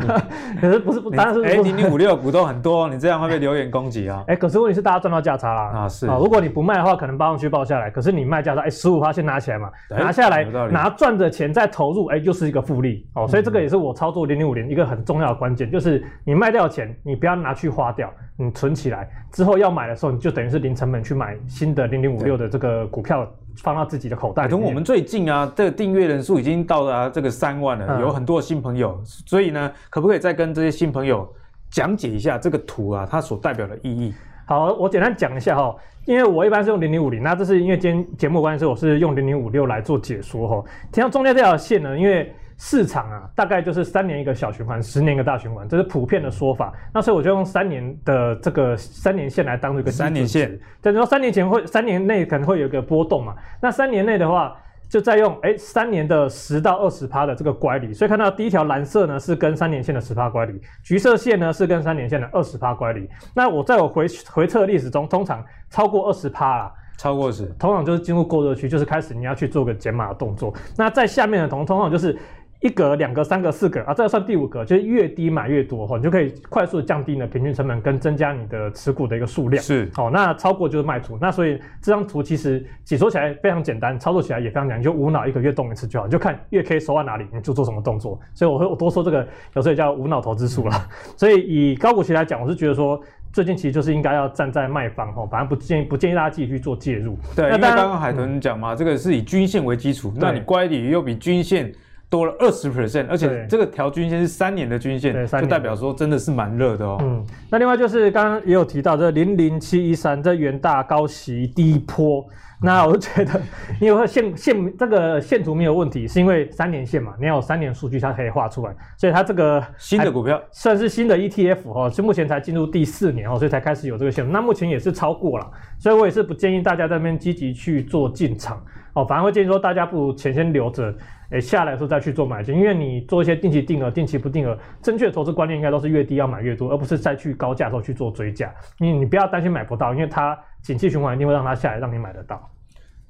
[0.59, 4.23] 可是不是，当然是哎，零零五六股都很多，你这样会被留言攻击啊？
[4.27, 23.25] 哎，可是问题是大家赚到价差啦啊，是啊，如果你不卖的话，可能八万去报下来，可是你卖价差，哎，十五趴先拿起来嘛，拿下来拿赚的钱再投入，哎，又是一个复利哦，所以这个也是我操作零零五零一个很重要的关键，就是你卖掉钱，你不要拿去花掉，你存起来之后要买的时候，你就等于是零成本去买新的零零五六的这个股票。
[23.63, 24.49] 放到自己的口袋。
[24.49, 31.25] 从我们最近啊，这个订阅人数已经到达这个三万了，有很多新朋友，所以呢，可不可以再跟这些新朋友
[31.69, 34.13] 讲解一下这个图啊，它所代表的意义？
[34.45, 40.63] 好，我简单讲一下哈，因为我一般是用零零五零，那这是因为今天节目关系，我是用零零五六来做解说哈。
[40.91, 42.33] 提到中间这条线呢，因为。
[42.57, 46.71] 市场啊，大概就是三年一个小循环，十年一个大循环，这是普遍的说法。
[46.93, 50.57] 那所以我就用三年的这个三年线来当做一个三年线。
[50.81, 53.35] 等于说三年前会，三年内可能会有一个波动嘛。
[53.61, 54.55] 那三年内的话，
[54.89, 57.93] 就再用哎三年的十到二十趴的这个乖离。
[57.93, 63.09] 所以看到第一条蓝色呢是跟三年线的十趴乖离，橘色线呢是跟三年线的二十趴乖离。
[63.33, 66.73] 那我在我回回测历史中，通常超过二十趴啦。
[66.97, 70.53] 超过十，通常就是进入过热区，就是开始你要去做个减码的动作。
[70.77, 72.17] 那在下面的同通常就是。
[72.61, 79.61] 一格、两格、三格、四格啊，这个算第五格，就是越低买越多哈，你就可以快速的降低你的平均成本跟增加你的持股的一个数量。
[79.61, 81.17] 是，好，那超过就是卖出。
[81.21, 88.19] 那所以这张图其实解说起来非常简单，操作起来也非常简单，你就无脑一个月动一次就好，你就看月 K 收在哪里，你就做什么动作。
[88.33, 90.73] 所以我会我多说这个，有时候也叫无脑投资术了。
[90.75, 92.99] 嗯、 所以以高股息来讲，我是觉得说
[93.31, 97.15] 最近其实就是应该要站在卖方哈，反正不建议不建议大家继续去做介入。
[97.35, 101.71] 对，那刚刚海豚讲嘛，嗯、这个是以均线为基础，那你乖离又比均线。
[102.09, 106.97] 多了二十 percent，而且这个条均线是三年的均线，就代表说真的是蛮热的哦。
[107.01, 112.25] 嗯，那另外就是刚刚也有提到这零零七一三这元大高息低波，
[112.61, 113.41] 那我就觉得
[113.81, 120.41] 因为线线这个线图没有问题，是因为三年线嘛，你要有三年数据它可以画出来，所以它这个新的股票。
[120.51, 128.63] 算是新的 ETF 哦，是目前才进入第四年哦，所以才开始有这个线，那目前也是超过了，所以我也是不建议大家在那边积极去做进场。
[128.93, 130.93] 哦，反而会建议说大家不如钱先留着。
[131.31, 138.53] 诶，下来的时候再去做买进，因为你做一些定期定额、定期不定额，正确的投资观念应该都是越低要买越多，而不是再去高价的时候去做追价。
[138.79, 142.49] 你你不要担心买不到，因为它景气循环一定会让它下来，让你买得到。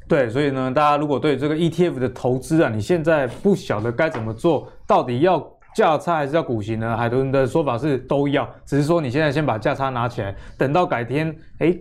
[0.08, 5.44] 对，所以呢，大家如果对这个 ETF 的投资啊，你现在不晓得该怎么做，到底要
[5.76, 6.96] 价差还是要股息呢？
[6.96, 11.76] 海豚的说法是都要，只是说你现在先把价差拿起来，等到改天，哎、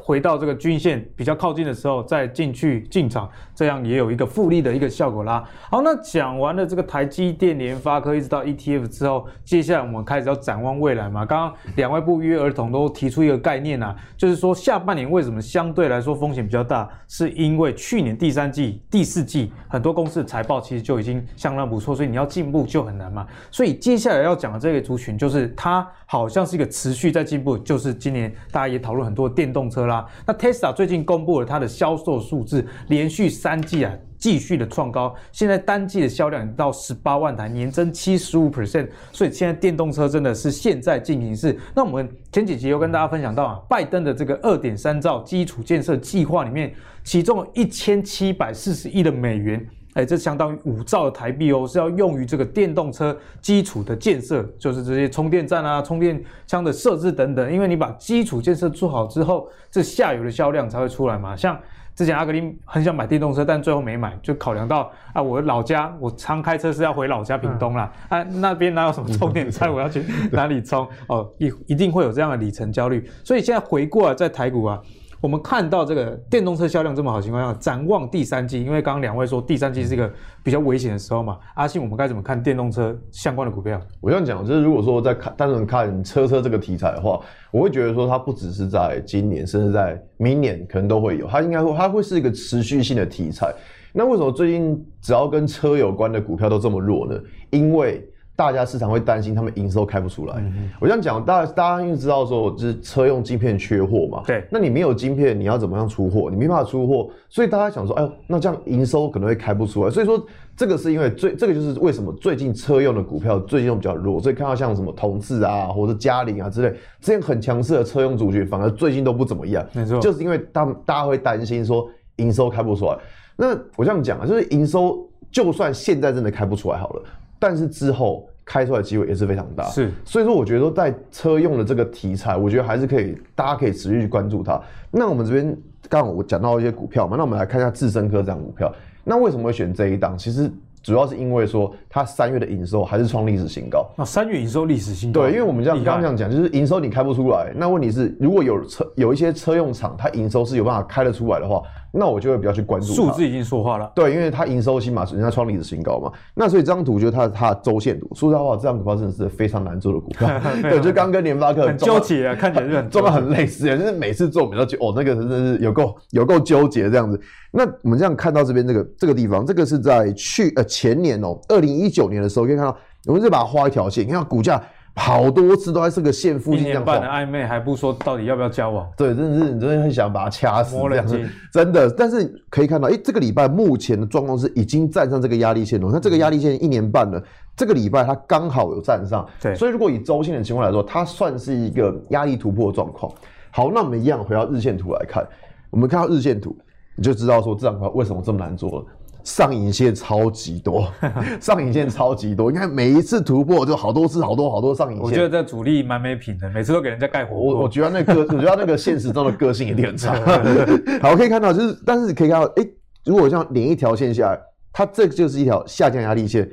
[0.00, 5.42] 回到这个均线比较靠近的时候，再进去进场，这样也有一个复利的一个效果啦。
[5.70, 11.24] 好，那讲完了这个台积电、联发科，一直到 ETF 之后，接下来我们开始要展望未来嘛。
[11.24, 23.26] 刚刚两位不约而同都提出一个概念啊，就是说下半年为什么相对来说风险比较大，是因为去年第三季、第四季很多公司的财报其实就已经相当不错，所以你要进步就很难嘛。
[23.50, 29.86] 所以接下来要讲的这个族群，就是它好像是一个持续在进步，就是今年大家也讨论很多电动车。
[29.86, 41.56] 啦，那 Tesla 最近公布了它的销售数字，连续三季啊继续的创高，现在单季的销量到十八万台，年增七十五 percent，所以现在电动车真的是现在进行式。
[41.72, 49.64] 那我们前几集有跟大家分享到啊，拜登的这个二点三兆基础建设计划里面，其中一千七百四十亿的美元。
[49.92, 57.52] 哎，这相当于五兆的台币哦，是要用于这个电动车基础的建设，就是这些充电站啊、充电枪的设置等等。
[57.52, 61.36] 因为你把基础建设做好之后，这下游的销量才会出来嘛。
[61.36, 61.56] 像
[61.96, 70.86] 之前阿格林很想买电动车，但最后没买，就考量到啊，我的老家我常开车是要回老家屏东啦，啊，那边哪有什么充电站，我要去哪里充？
[71.08, 73.08] 哦，一一定会有这样的里程焦虑。
[73.24, 74.80] 所以现在回过来在台股啊。
[75.26, 80.08] 我们看到这个电动车销量这么好的情况下，展望第三季，因为刚刚两位说第三季是一个
[80.40, 83.80] 比较危险的时候嘛，阿信，我们该怎么看电动车相关的股票？
[84.00, 93.52] 我这样讲，就是如果说在看单纯看车车这个题材的话，我会觉得说它不只是在今年，甚至在明年可能都会有，它应该会它会是一个持续性的题材。
[93.92, 97.20] 那为什么最近只要跟车有关的股票都这么弱呢？
[97.50, 100.34] 因为大家市场会担心他们营收开不出来。
[100.36, 104.22] 嗯、我这样讲，大家大家因为知道说，就是车用晶片缺货嘛。
[104.26, 104.46] 对。
[104.50, 106.30] 那你没有晶片，你要怎么样出货？
[106.30, 109.90] 你没办法出货，所以大家想说，哎呦，那这样营收可能会开不出来。
[109.90, 110.22] 所以说，
[110.54, 114.20] 这个是因为最这个就是为什么最近车用的股票最近又比较弱。
[114.20, 116.68] 所以看到像什么同志啊，或者嘉陵啊之类，
[117.00, 119.66] 之前很强势的车用主角，反而最近都不怎么样。
[119.72, 119.98] 没错。
[120.00, 122.98] 就是因为他们大家会担心说营收开不出来。
[123.34, 127.02] 那我这样讲啊，就是营收就算现在真的开不出来好了，
[127.46, 128.28] 但是之后。
[128.48, 134.62] 开出来机会也是非常大，是，所以说我觉得说在车用的这个题材，我觉得还是可以，大家可以持续去关注它。
[134.88, 135.46] 那我们这边
[135.88, 138.72] 刚刚我讲到一些股票嘛，那我们来看一下智深科这样股票。
[139.02, 140.16] 那为什么会选这一档？
[140.16, 140.48] 其实
[140.80, 143.86] 主要是因为说它三月的营收还是创历史新高。
[143.96, 151.62] 那三月营收历史新高，对，因为我们这样刚刚这样讲，就是营收你开不出来，那问题是如果有车有一些车用厂，它营收是有办法开得出来的话。
[151.98, 156.12] 那我就会比较去关注数字已经说话了，对，因为它营收起码，人家创历史新高嘛。
[156.34, 160.28] 那所以这张图，我觉得它它的周线图，说实在话，这张股票真的是非常难做的股票。
[160.60, 167.18] 对，就刚跟联发科很纠结啊，看起来就很 做的很类似，就是每次做比较就哦，那个真的是有够有够纠结这样子。
[167.50, 174.62] 那我们这样看到这边这个这个地方，这个是在去呃前年哦，二零一九年的时候，可以看到，我们就把它画一条线，你看股价。
[174.98, 178.90] 好多次都在这个线附近这样，一年半的暧昧还不说到底要不要交往？
[178.96, 181.22] 对，真的是你真的很想把它掐死这样子，
[181.52, 181.90] 真的。
[181.90, 185.90] 但是可以看到，哎、欸，这个礼拜目前的状况是已经站上这个压力线了。
[185.92, 187.22] 那这个压力线一年半了，
[187.54, 189.28] 这个礼拜它刚好有站上。
[189.38, 193.12] 对，所以如果以周线的情况来说，它算是一个压力突破的状况。
[193.50, 195.22] 好，那我们一样回到日线图来看，
[195.68, 196.56] 我们看到日线图，
[196.94, 198.86] 你就知道说这张股为什么这么难做了。
[199.26, 200.86] 上影线超级多，
[201.40, 202.48] 上影线超级多。
[202.50, 205.04] 你看每一次突破就好多次，好多好多上影线。
[205.04, 207.36] 我觉得这主力蛮没品的，每次都给人家盖火。
[207.36, 210.14] 我我觉得那个， 我觉得那个现实中的个性一定很差。
[211.02, 212.70] 好，可以看到就是，但是可以看到，哎、欸，
[213.04, 214.40] 如果像连一条线下来，
[214.72, 216.48] 它这就是一条下降压力线。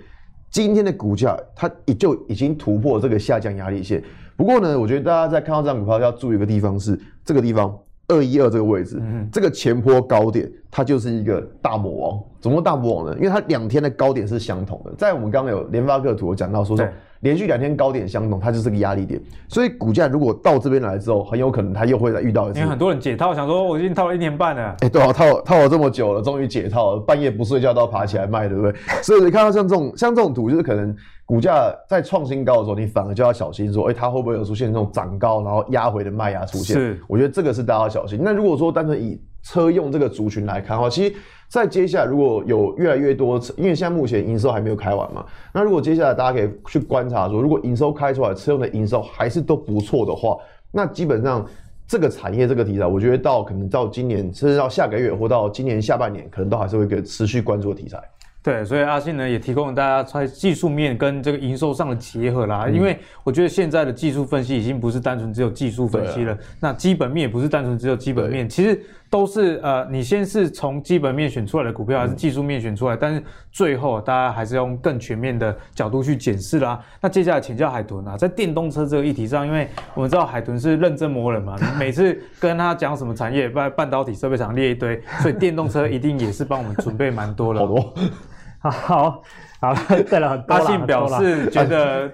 [0.49, 4.03] 今天的股价它也就已经突破这个下降压力线。
[4.35, 7.77] 不过呢，我觉得大家在看到这张股票要注意一个地方是这个地方。
[8.07, 12.19] 二一二这个位置，嗯、这个前坡高点，它就是一个大魔王。
[12.39, 13.15] 怎么大魔王呢？
[13.15, 14.93] 因为它两天的高点是相同的。
[14.97, 16.85] 在我们刚刚有联发科图，我讲到说说，
[17.23, 19.19] 连续两天高点相同，它就是个压力点。
[19.47, 22.59] 所以股价如果到这边来之后，很有可能它又会再遇到一次。
[22.59, 24.61] 因为很多人解套，想说我已经套了一年半了。
[24.81, 28.75] 哎、欸，对啊，套套了这么久了，终于解套了，半夜不睡觉都要爬起来卖，对不对？
[29.01, 30.95] 所以你看到像这种像这种图，就是可能。
[31.25, 36.75] 股价在创新高的时候，你反而就要小心说，哎、欸，它会不会有出现这种涨高然后压回的卖压出现？
[36.75, 38.19] 是，我觉得这个是大家要小心。
[38.21, 41.15] 那如果说单纯以车用这个族群来看的话，其实，
[41.53, 45.23] 在接下来如果有越来越多，因为现在目前营收还没有开完嘛，
[45.53, 50.35] 那如果接下来大家可以去观察说，如果营收开出来，车用的营收还是都不错的话，
[50.71, 51.45] 那基本上
[51.87, 58.01] 这个产业这个题材，我觉得到可能到今年甚至到下个月或到今年下半年，可能都还是会一个持续关注的题材。
[58.41, 62.65] 对，所以阿信呢也提供了大家在技术面跟这个营收上的结合啦。
[62.67, 68.49] 嗯、因为我觉得现在的技术分析已经不是单纯只有技术分析了，啊、那基本面也不是单纯只有基本面。
[68.49, 68.77] 其实
[69.13, 72.95] 都是呃，你先是从基本面选出来的股票，还是技术面选出来？
[72.95, 76.83] 嗯、但是最后大家还是用更全面的角度去检视啦。
[76.99, 87.59] 那接下来请教海豚啊，在电动车这个议题上，因为我们知道海豚是认真磨人嘛， 每次跟他讲什么产业，半半导体设备厂列一堆，所以电动车一定也是帮我们准备蛮多的。
[87.61, 87.93] 好多，
[88.57, 89.21] 好好
[89.59, 90.55] 好了，对了，很多。
[90.55, 92.11] 阿信表示觉得。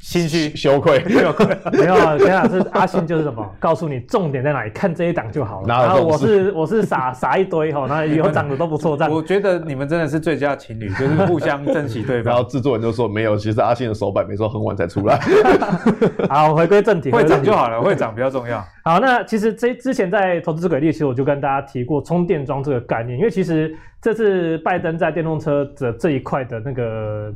[0.00, 1.46] 心虚羞愧，羞愧，
[1.78, 3.46] 没有啊，田老师，阿信就是什么？
[3.60, 5.66] 告诉你重点在哪里，看这一档就好了。
[5.68, 8.96] 然后我是 我是撒撒一堆哈，那以后涨的都不错。
[8.96, 12.32] 这样我觉得你们真的是最佳情侣，就是互相珍惜对方。
[12.34, 15.20] 然后制作人就说没有，其实阿信的手板没说很晚才出来。
[16.28, 18.64] 好，回归正题，会涨就好了，会涨比较重要。
[18.82, 27.30] 好，那其实这之前在投资最给力，其实我就跟大家提过充电桩这个概念，因为其实这次拜登在电动车的这一块的那个。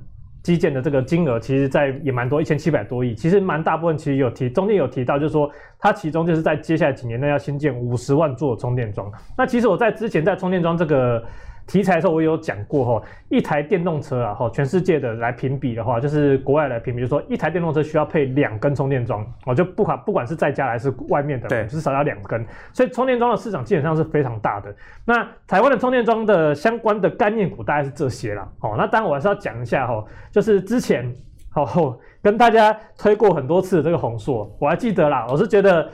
[0.45, 9.11] 基建的这个金额，其实在也蛮多，一千七百多亿，其实蛮大部分，其实有提，中间有提到，就是说它其中就是在接下来几年内要新建五十万座充电桩。
[9.36, 11.20] 那其实我在之前在充电桩这个。
[11.66, 24.74] 题材的时候我有讲过哈，一台电动车啊哈，全世界的来评比的话，就是国外来评比，就是说一台电动车需要配两根充电桩，我就不管不管是在家还是外面的，对，至少要两根，所以充电桩的市场基本上是非常大的。
[25.04, 31.10] 那台湾的充电桩的相关的概念股大概是这些啦，哦，那当然我还是要讲一下哈，就是之前
[31.54, 35.88] 哦跟大家推过很多次的这个红硕，我还记得啦，我是觉得。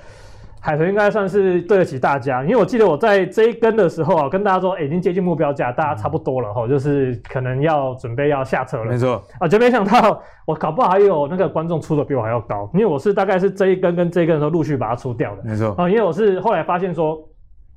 [0.62, 8.84] 海豚应该算是对得起大家，因为我记得我在这一根的时候啊，跟大家说，欸、已经接近目标价，大家差不多了哈，就是可能要准备要下车了。
[8.84, 15.42] 没错啊，就没想到我搞不好还有那个观众出的比我还要高，因为我是大概是这一根跟这一根的时候陆续把它出掉的。
[15.44, 17.18] 没错啊，因为我是后来发现说，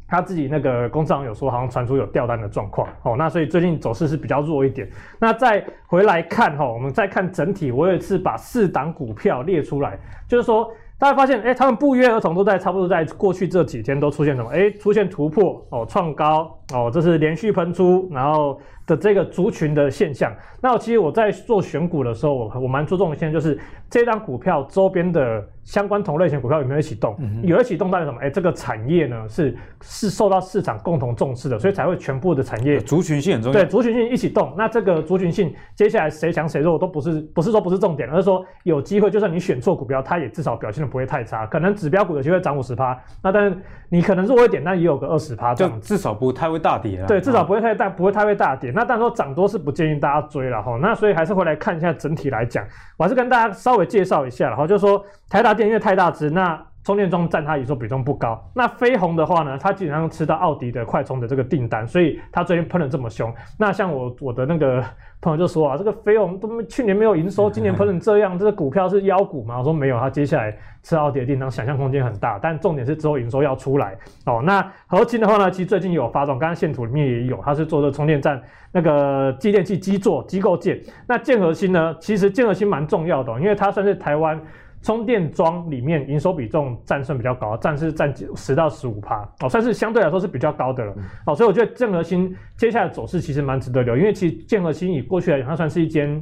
[0.10, 4.90] 他自己那个公司好像有说，好像传出有掉单的状况哦，那所以最近走势是比较弱一点。
[5.20, 10.70] 那再回来看哈，我们再看整体，我有一次把四档股票列出来，就是说。
[11.04, 14.50] 大家发现，哎、他们不约而同都在差不多在过去这几天都出现什么？
[14.52, 20.34] 哎、出现突破哦，创高哦，这是连续喷出，然后的这个族群的现象。
[20.62, 23.60] 那我其实我在做选股的时候，我我蛮注重的现在就是
[23.90, 25.44] 这张股票周边的。
[25.64, 27.16] 相关同类型股票有没有一起动？
[27.20, 28.18] 嗯、有一起动代表什么？
[28.20, 33.58] 哎、欸，这个产业呢是是受到市场共同重视的，所以才会全部的产业族群性很重要。
[33.58, 34.54] 对，族群性一起动。
[34.58, 41.48] 那这个族群性接下来谁强谁弱都不是不是说不是重点，而是说有机会，就算你选错股票，它也至少表现的不会太差。
[41.48, 43.58] 可能指标股有机会涨五十趴，那但是
[43.88, 47.08] 你可能弱一点，但也有个二十趴，就至少不太会大跌啊。
[47.08, 48.73] 对，至少不会太大，不会太会大跌。
[48.74, 50.78] 那但是说涨多是不建议大家追了哈。
[50.82, 52.66] 那所以还是回来看一下整体来讲，
[52.98, 56.30] 我还是跟大家稍微介绍一下，然后就是说台达电因为太大只。
[56.30, 58.38] 那充电桩占它营收比重不高。
[58.54, 63.34] 那飞鸿的话呢，它基本上吃到奥迪的快充的这个订单，所以它最近喷的这么凶。
[63.58, 64.84] 那像我我的那个
[65.24, 69.58] 朋友就说啊，这个飞鸿都去年没有营收， 今年喷成这样，这个股票是妖股吗？
[69.58, 70.54] 我说没有，它接下来
[70.84, 72.38] 吃奥迪的订单，想象空间很大。
[72.38, 74.42] 但重点是之后营收要出来哦。
[74.44, 78.42] 那合金的话呢，其实最近有发动，刚刚线图里面也有，它是做的充电站
[78.74, 80.78] 那个继电器基座机构件。
[81.08, 84.38] 那建核心呢，其实建核心蛮重要的，因为它算是台湾。
[84.84, 90.94] 充电桩里面营收比重占算比较高，占是占十到十五趴哦，算是相对来说是比较高的了。
[91.26, 96.22] 哦，所以我觉得建和新接下来走势其实蛮值得留，因为其实建和新以过去来讲，它算是一间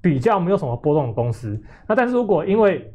[0.00, 2.90] 比较没有什么波动的公司，那但是如果因为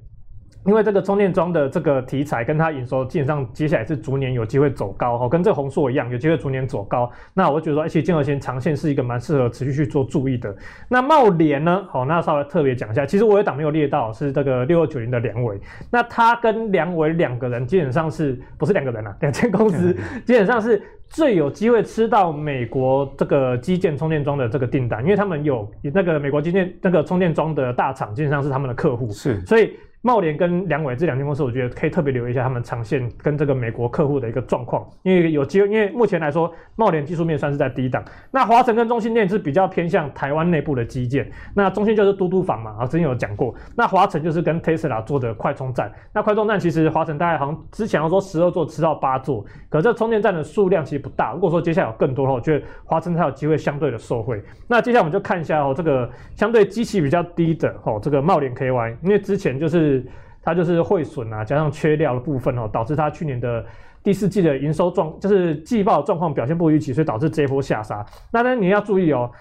[0.66, 7.12] 因为这个充电桩的这个题材跟它营收基本上接下来是逐年有机会走高哈，跟这个鸿硕一样，有机会逐年走高。
[7.34, 10.56] 那我觉得说，而且建和兴长线是一个蛮适合持续去做注意的。
[10.88, 11.86] 那茂联呢？
[11.90, 15.60] 好，那稍微特别讲一下，其实我有档没有列到，是这个六二九零的梁伟。
[15.92, 19.16] 那他跟梁伟两个人基本上是不是两个人啊？
[19.20, 19.94] 两间公司
[20.26, 29.76] 基本上是最有机会吃到美国这个基建充电桩的这个订单，因为他们有那个美国基建那个充电桩的大厂，基本上是他们的客户，是，所以。
[30.04, 38.04] 茂联跟良伟这两间公司，我觉得可以特别留意一下他们长线跟这个美国客户的一个状况，因为有机会，因为目前来说，茂联技术面算是在低档。
[38.30, 43.56] 那华晨跟中兴电是比较偏向台湾内部的基建，那中兴就是嘟嘟房嘛，啊，之前有讲过。
[43.78, 51.32] 那华晨就是跟 Tesla 做的快充站，那快充站其实华晨大概好像之前要说十二座吃到八座，可这充电站的数量其实不大。
[51.32, 54.44] 如果说接下来有更多的话，我觉得华晨才有机会相对的受惠。
[54.68, 59.93] 那接下来我们就看一下哦，这个相对机器比较低的哦，这个茂联 KY，因为之前就是。
[60.42, 63.66] 它就是汇损啊，加上缺料的部分哦，导致它去年的
[64.04, 68.06] 第四季的营收状，就是季报状况表现不如预期，所以导致这一波下杀。
[68.32, 69.32] 那但你要注意哦，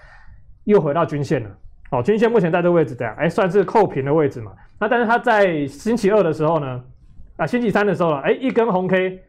[0.63, 1.49] 又回到均线了
[1.91, 4.53] 哦，均线目前在这个位置这样，哎，算是扣平的位置嘛。
[4.79, 6.81] 那但是它在星期二的时候呢，
[7.35, 9.19] 啊，星期三的时候呢，哎，一根红 K，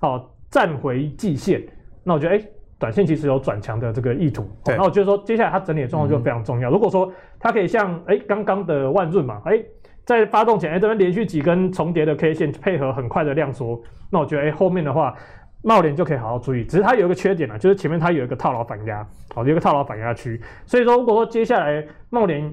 [0.00, 1.62] 哦，站回季线。
[2.04, 2.42] 那我觉得，哎，
[2.78, 4.46] 短线其实有转强的这个意图。
[4.64, 4.76] 对。
[4.76, 6.68] 那我觉得说，接下来它整理的状况就非常重要。
[6.68, 7.10] 嗯、如果说
[7.40, 9.58] 它可以像，哎，刚刚的万润嘛，哎。
[10.04, 13.80] 在发动前，哎，这边连续几根重叠的 K 线配合很快的量缩，
[14.10, 15.14] 那我觉得，哎，后面的话
[15.62, 16.64] 茂联就可以好好注意。
[16.64, 20.40] 只是它有一个缺点啊，就是前面它有一个套牢反压，好，有一个套牢反压区。
[20.66, 22.52] 所以说，如果说接下来贸联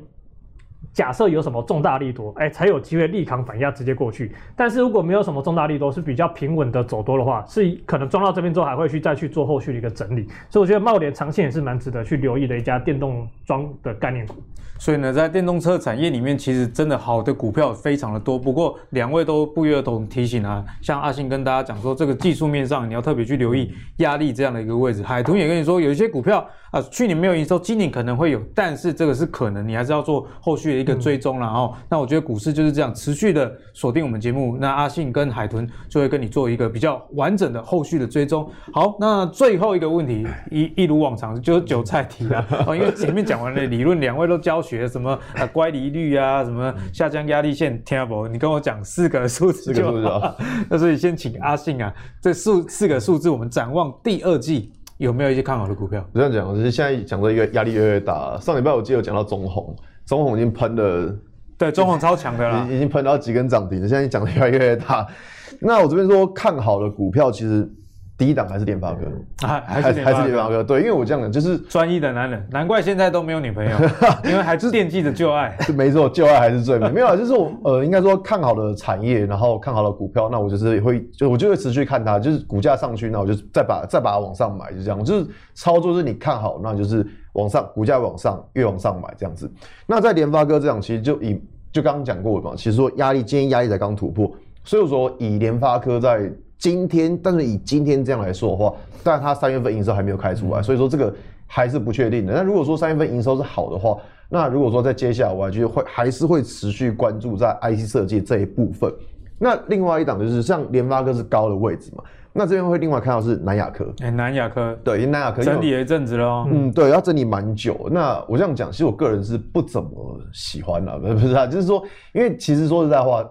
[0.93, 4.31] 假设有什么重大利多，哎，才有机会力扛反压直接过去。
[4.55, 10.27] 但是如果没有什么重大利多，是比较平稳的走多的话，是可能撞到这边之后还会去再去做后续的一个整理。
[10.49, 14.35] 所以我觉得茂联长线也是蛮值得去留意的一家电动装的概念股。
[14.81, 18.39] 所以呢，在电动车产业里面，其实真的好的股票非常的多。
[18.39, 25.03] 不过两位都不约而同提醒啊，像阿信跟大家讲说，这个技术面上你要特别去留意压力这样的一个位置。
[25.03, 31.73] 海豚也跟你说，有一些股票啊，去年没有营收，今年可能会有，但是这个是可能，你还是要做后续一个追踪了哦。
[31.75, 38.49] 嗯、那我觉得股市就是这样，持续的锁定我们节目，那阿信跟海豚就会跟你做一个比较完整的后续的追踪。
[38.71, 44.59] 好，那最后一个问题，一一如往常就是韭菜题啊， 哦，因为前面讲完了理论，两位都教。
[44.69, 45.47] 学什么啊？
[45.47, 46.43] 乖离率啊？
[46.43, 47.81] 什么下降压力线？
[47.83, 48.27] 听不？
[48.27, 50.35] 你跟我讲四个数字就好。
[50.69, 56.05] 那所以先请阿信啊，这数四个数字，我们展望第二季有没有一些看好的股票？
[56.13, 58.37] 这样讲，就是现在讲的一个压力越来越大。
[58.39, 59.75] 上礼拜我记得有讲到中鸿，
[60.09, 61.15] 中红已经喷了，
[61.57, 63.87] 对，中红超强的啦，已已经喷到几根涨停了。
[63.87, 65.05] 现在讲的越来越大。
[65.61, 67.71] 那我这边说看好的股票，其实。
[68.17, 68.99] 第一档还是联发科，
[69.47, 73.71] 还还是还是联发科，对，因为我这样讲就是专一的男人，难怪现在都没有女朋友，
[74.29, 75.57] 因为还是惦记着旧爱。
[75.73, 76.89] 没错，旧爱还是最美。
[76.91, 85.01] 没有，就是我呃，应该说看好的产业，然后看好的股票，那我就是会，就我就会持续看它，就是股价上去，那我就再把再把它往上买，就这样。
[85.01, 87.07] 就是操作是你看好，那就是
[87.39, 89.49] 往上，股价往上，越往上买这样子。
[89.87, 94.31] 那在联发科这样，其实就以就刚刚讲过了嘛，其实说压力，今天压力才刚突破，
[94.63, 96.31] 所以说以联发科在。
[96.61, 101.15] 今天，但是以今天这样来说的话，但是它三月份营收还没有开出来，所以说这个
[101.47, 102.33] 还是不确定的。
[102.33, 108.93] 那如果说三月份营收是好的话，那如果说在接下来，我还觉得会还是会持续关注在 IC 设计这一部分。
[109.37, 112.03] 那另外一档就是像联发科是高的位置嘛，
[112.33, 113.85] 那这边会另外看到是南亚科。
[114.01, 116.47] 哎、欸，南亚科，对，南亚科整理了一阵子喽。
[116.51, 117.87] 嗯，对，要整理蛮久。
[117.91, 123.23] 那我这样讲，其实我个人是不怎么喜欢的， 不是啊，就是说，因为其实说实在话，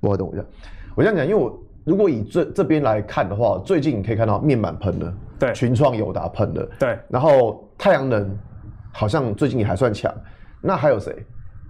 [0.00, 0.44] 不好等我一下，
[0.94, 1.58] 我这样讲，因为我。
[1.86, 8.36] 如果以这这边来看的话，最近你可以看到面板喷的，对，群创、友达喷的，对，然后太阳能
[8.90, 10.12] 好像最近也还算强。
[10.60, 11.24] 那还有谁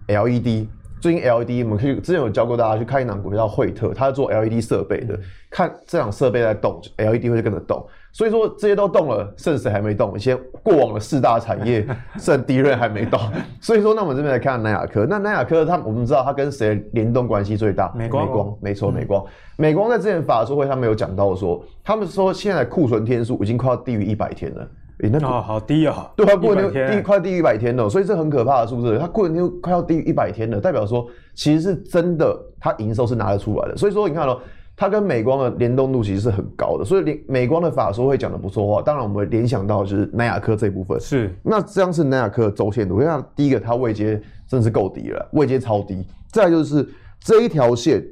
[0.08, 0.68] ？LED，
[1.00, 5.18] 最近 LED 我们可以之前有教过大家去看一档股票叫惠特，它是做 LED 设备的，
[5.50, 7.86] 看这档设备在动，LED 会跟着动。
[8.12, 10.16] 所以说这些都动了，剩谁还没动？
[10.16, 11.86] 一些过往的四大产业，
[12.16, 13.20] 剩第一轮还没动。
[13.60, 15.04] 所以说，那我们这边来看南亚科。
[15.04, 17.92] 那南亚科，它我们知道它跟谁联动关系最大？
[17.94, 19.24] 美光，美光，没错，美光。
[19.58, 24.66] 美光在之前法说会，他们有讲到说，他们说现在库存天数已经快要低于一百天了。
[25.00, 26.10] 诶，那哦，好低啊！
[26.16, 28.98] 对，它库存低快低于一百天了，所以这很可怕是不是。
[28.98, 33.76] 它库存天快要低于一百天了，代表说其实是真的，它营收是拿得出来的。
[33.76, 34.40] 所以说，你看哦。
[34.78, 38.82] 它跟美光的联动度其实是很高的，所以联美光的法说会讲的不错话。
[38.82, 41.00] 当然，我们会联想到就是南亚科这一部分。
[41.00, 43.00] 是，那这样是南亚科的周线图。
[43.00, 46.06] 那第一个，它位阶真是够低了，位阶超低。
[46.30, 46.86] 再就是
[47.20, 48.06] 这一条线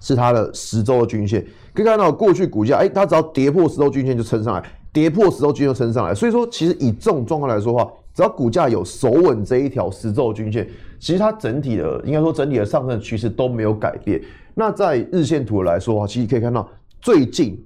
[0.00, 4.64] 是它的十周的均线，可以看到过去股价，哎，它只要跌破十周均线就撑上来，
[4.94, 6.14] 跌破十周均线就撑上来。
[6.14, 10.66] 所以说，其实以这种状况来说的话，只要股价有守稳这一条十周均线，
[10.98, 14.22] 其实它整体的应该说整体的上升趋势都没有改变。
[14.54, 16.66] 那在日线图来说的话，其实可以看到
[17.02, 17.60] 最近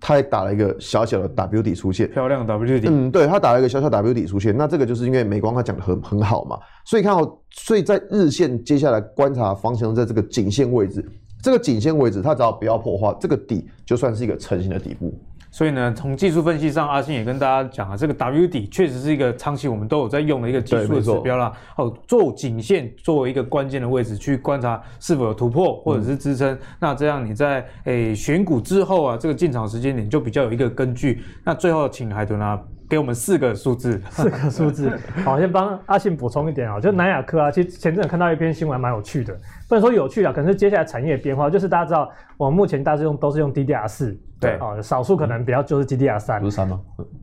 [0.00, 2.86] 它也打了一个小小的 W 底出现，漂亮 W 底。
[2.88, 4.56] 嗯，对，它打了一个小小 W 底出现。
[4.56, 6.56] 那这个就是因为美光它讲的很很好嘛，
[6.86, 11.04] 所以看到，所以在日线接下来观察方向在这个颈线位置，
[11.42, 15.12] 这个颈线位置它只要不要破话这个底，就算是一个成型的底部。
[15.50, 21.52] 所以呢，从技术分析上，阿信也跟大家讲啊，这个 W 底确实是一个长期我们都有在用的一个技术的指标啦。
[21.76, 31.22] 哦，做颈线作为一个关键的位置去观察是否有突破或者是支撑，嗯、那这样你在诶、欸、选股之后啊，这个进场时间点就比较有一个根据。
[31.44, 34.92] 那最后请海豚啊，给我们四个数字，四个数字。
[35.24, 39.34] 好，先帮阿信补充一点啊，就南亚科啊，其实前阵子看到一篇新闻蛮有趣的，
[39.66, 44.18] 不能说有趣啊，可能是接下来产业变化，就是大家知道我们目前大致用都是用 DDR 四。
[44.40, 44.56] 对。
[44.60, 46.80] 哦，少数可能比较就是 DDR 三，不是三吗？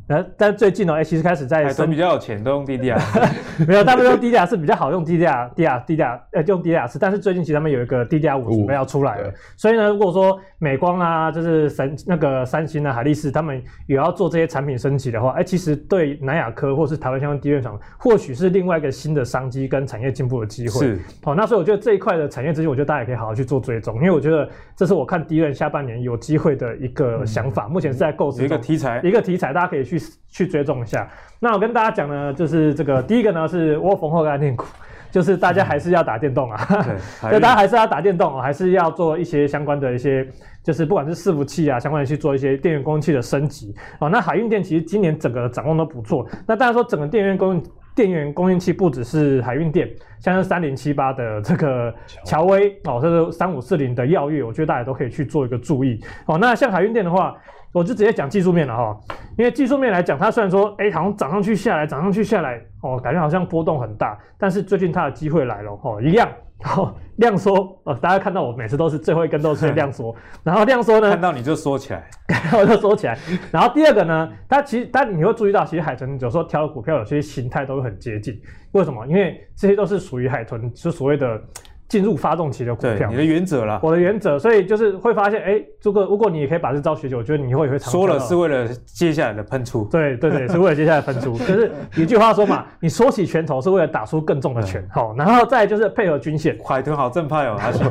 [0.08, 3.00] 呃，但最近呢，哎，其实开始在都比较有钱，都用 DDR，
[3.68, 20.86] 没有，他们用 DDR 是比较好用 DDR，DDR，DDR，呃，用 DDR 四，但是最近其实他们有一个 DDR 五准备要出来了，所以呢，如果说美光啊，就是三那个三星啊、海力士他们也要做这些产品升级的话，哎，其实对南亚科或是台湾相关 DRAM 厂，或许是另外一个新的商机跟产业进步的机会。
[20.86, 29.96] 是，好，那所以我觉得这一块的产业资金，我觉得大家也可以好好去做追踪，因为我觉得这是我看 DRAM 下半年有机会的一个想法，目前是在构思一个题材，一个题材，大家可以去。
[29.96, 31.08] 去去追踪一下。
[31.40, 34.66] 那我跟大家讲呢，就是这个第一个呢是窝蜂后概念股，
[35.10, 36.68] 就是大家还是要打电动啊，
[37.32, 40.28] 对，大家还是要打电动，还是要做一些相关的一些，
[40.62, 44.10] 就是不管是伺服器啊相关的去做一些电源供应器的升级哦。
[44.10, 46.28] 那海运电其实今年整个展望都不错。
[46.46, 47.64] 那大家说整个电源供应
[47.96, 49.90] 电源供应器不只是海运电，
[50.20, 51.94] 像是三零七八的这个
[52.26, 52.70] 乔威。
[52.84, 56.00] 哦，这个三五四零的耀月，我觉得大家都可以去做一个注意。
[56.26, 56.38] 哦。
[56.38, 57.36] 那像海运电的话，
[57.72, 58.98] 我就直接讲技术面了哈，
[59.38, 66.30] 因为技术面来讲，它虽然说，哎，好像涨上去下来，涨上去下来，哦，感觉好像波动很大，但是最近它的机会来了，哦，一样，
[66.64, 72.10] 哦，量缩，呃，大家看到我每次都是最后一根都是 量缩，然后量缩呢，看到你就缩起来，
[72.58, 73.18] 我就缩起来，
[73.52, 78.42] 然后第二个呢，它其实，但你会注意到，其实海豚有时候挑的股票有些形态都会很接近，
[78.72, 79.06] 为什么？
[79.08, 81.42] 因为这些都是属于海豚，是所谓的。
[81.88, 97.88] 进入发动期的股票，你的原则啦，我的原则，所以就是会发现，哎、欸，如果如果你也可以把这招学起，我觉得你以后也会说了是为了接下来的喷出，对对对，是为了接下来喷出， 就是一句话说嘛，你缩起拳头是为了打出更重的拳，好，然后再就是配合均线，海豚好正派哦，阿信，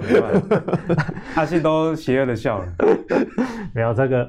[1.36, 2.66] 阿信都邪恶的笑了，
[3.72, 4.28] 没有这个。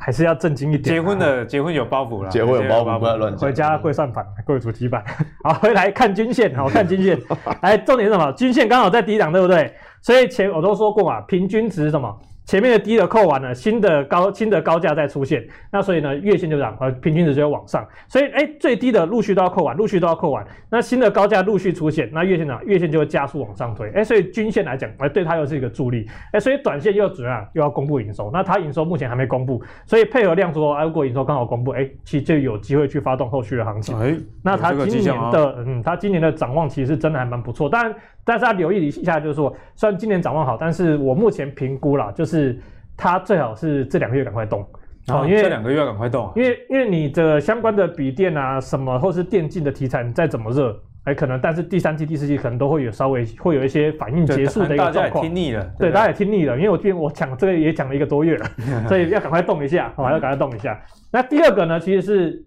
[0.00, 0.94] 还是要正经一点。
[0.94, 3.40] 结婚的结婚有包袱了，结婚有包袱，不要乱讲。
[3.40, 5.02] 回家跪算盘，跪主题板。
[5.44, 7.18] 好，回来看均线，好 看均线。
[7.62, 8.32] 来，重点是什么？
[8.32, 9.72] 均线刚好在低档，对不对？
[10.00, 12.12] 所以前我都说过嘛，平均值是什么？
[12.44, 17.86] 前面的低的扣完了，新的高新的高价再出现，那所以呢，月线就涨，呃，平均值就会往上。
[18.08, 20.44] 所以，哎，最低的陆续都要扣完，陆续都要扣完。
[20.68, 22.58] 那新的高价陆续出现，那月线呢？
[22.64, 23.90] 月线就会加速往上推。
[23.92, 26.06] 哎，所以均线来讲，哎，对它又是一个助力。
[26.32, 33.96] 哎，所以短线又怎样又要公布营收，那它营收目前还没公布，所以配合量缩，哎，如果营收刚好公布，哎，其实就有机会去发动后续的行情。
[33.98, 37.68] 哎，那它今年的，嗯，它今年的展望其实真的还蛮不错。
[37.68, 42.58] 当然，但是它留意一下，就是说，虽然今年展望好，但是我目前评估啦，就是。
[42.94, 44.60] 它最好是这两个月赶快动，
[45.08, 54.94] 哦，因为这两个月要赶快动，因为因为你的相关的笔电啊什么，或是电竞的题材，你再怎么热，哎，可能但是第三季、第四季可能都会有稍微会有一些反应结束的一个状况。
[54.94, 58.46] 大家也听腻了，对，大家也听腻了，因为我今天我讲这个也讲了一个多月了，
[58.86, 60.78] 所以要赶快动一下，好吧，要赶快动一下。
[61.10, 62.44] 那第二个呢，其实是。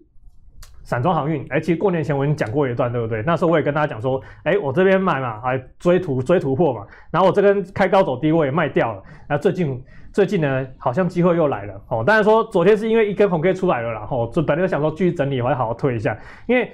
[0.86, 3.20] 散装航运，哎，其实过年前我已经讲过一段，对不对？
[3.26, 9.02] 那时候我也跟大家讲说，哎，我这边买嘛，哎，追突追突破嘛，然后我这根开高走低我也卖掉了。
[9.28, 9.82] 那最近
[10.12, 12.04] 最近呢，好像机会又来了哦。
[12.06, 16.16] 当然说昨天是因为一根红 K 出来了啦，哦，就本来就想说继续整理，我要好好推一下。
[16.46, 16.70] 因为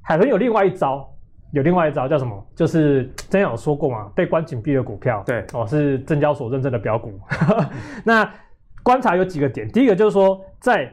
[0.00, 1.08] 海豚有另外一招，
[1.52, 2.44] 有另外一招叫什么？
[2.56, 7.16] 就是之前有说过嘛，被关紧闭的股票，对，哦，是证交所认证的标股。
[8.04, 8.28] 那
[8.82, 10.92] 观察有几个点，第一个就是说在。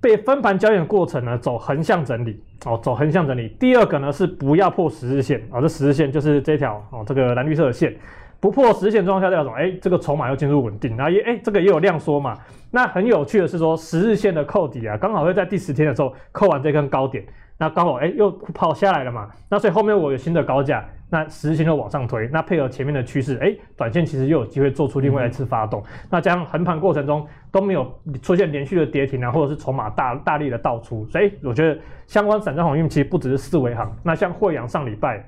[0.00, 3.48] 被分盘交易的过程呢，走横向整理哦，走横向整理。
[3.60, 7.94] 第二个呢是不要破十日线啊、哦，这十日线就是这条哦，这个蓝绿色的线，
[8.40, 9.56] 不破十日线状况下代表什么？
[9.56, 12.34] 哎，这个筹码要进入稳定，然后也哎，这个也有量缩嘛。
[12.70, 17.22] 那很有趣的是说，十日线的扣底啊，刚好会在第十天的时候扣完这根高点，
[17.60, 19.28] 那刚好哎又跑下来了嘛。
[19.48, 20.84] 那所以后面我有新的高价。
[21.12, 25.80] 那十日线就往上推，那配合前面的趋势，哎，短线其实又有机会做出另外一次发动。
[25.80, 27.92] 嗯、那这样横盘过程中都没有
[28.22, 35.20] 出现连续的跌停啊，或者是筹码大大力的倒出，所以我觉得相关散装航运其实不只是四维行，那像惠阳上礼拜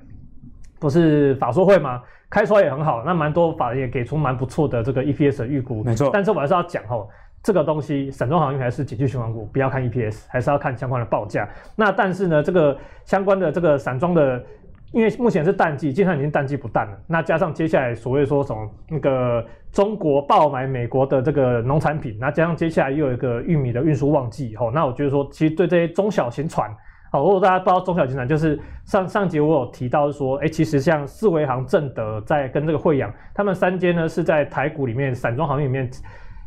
[0.78, 2.00] 不是法说会吗？
[2.30, 5.82] 开出来也很好，那蛮多法人也给出蛮不错的这个 EPS 的预估。
[5.82, 7.08] 没错，但是我还是要讲哦，
[7.42, 11.48] 这个东西散装航运还是景气循环股，不要看 EPS，还是要看相关的报价。
[11.76, 14.42] 那但是呢，这个相关的这个散装的。
[14.92, 16.98] 因为目前是淡季，基本上已经淡季不淡了。
[17.06, 26.70] 那加上接下来所谓说什么那个中国爆买美国的这个农产品，那加上接下来又有一个玉米的运输旺季，以后，那我觉得说，其实对这些中小型船，
[27.10, 35.90] 好，如果大家不知道中小型船，就是上上集我有提到说，哎，其实像四维航、正德在跟这个慧洋，他们三间呢是在台股里面散装航运里面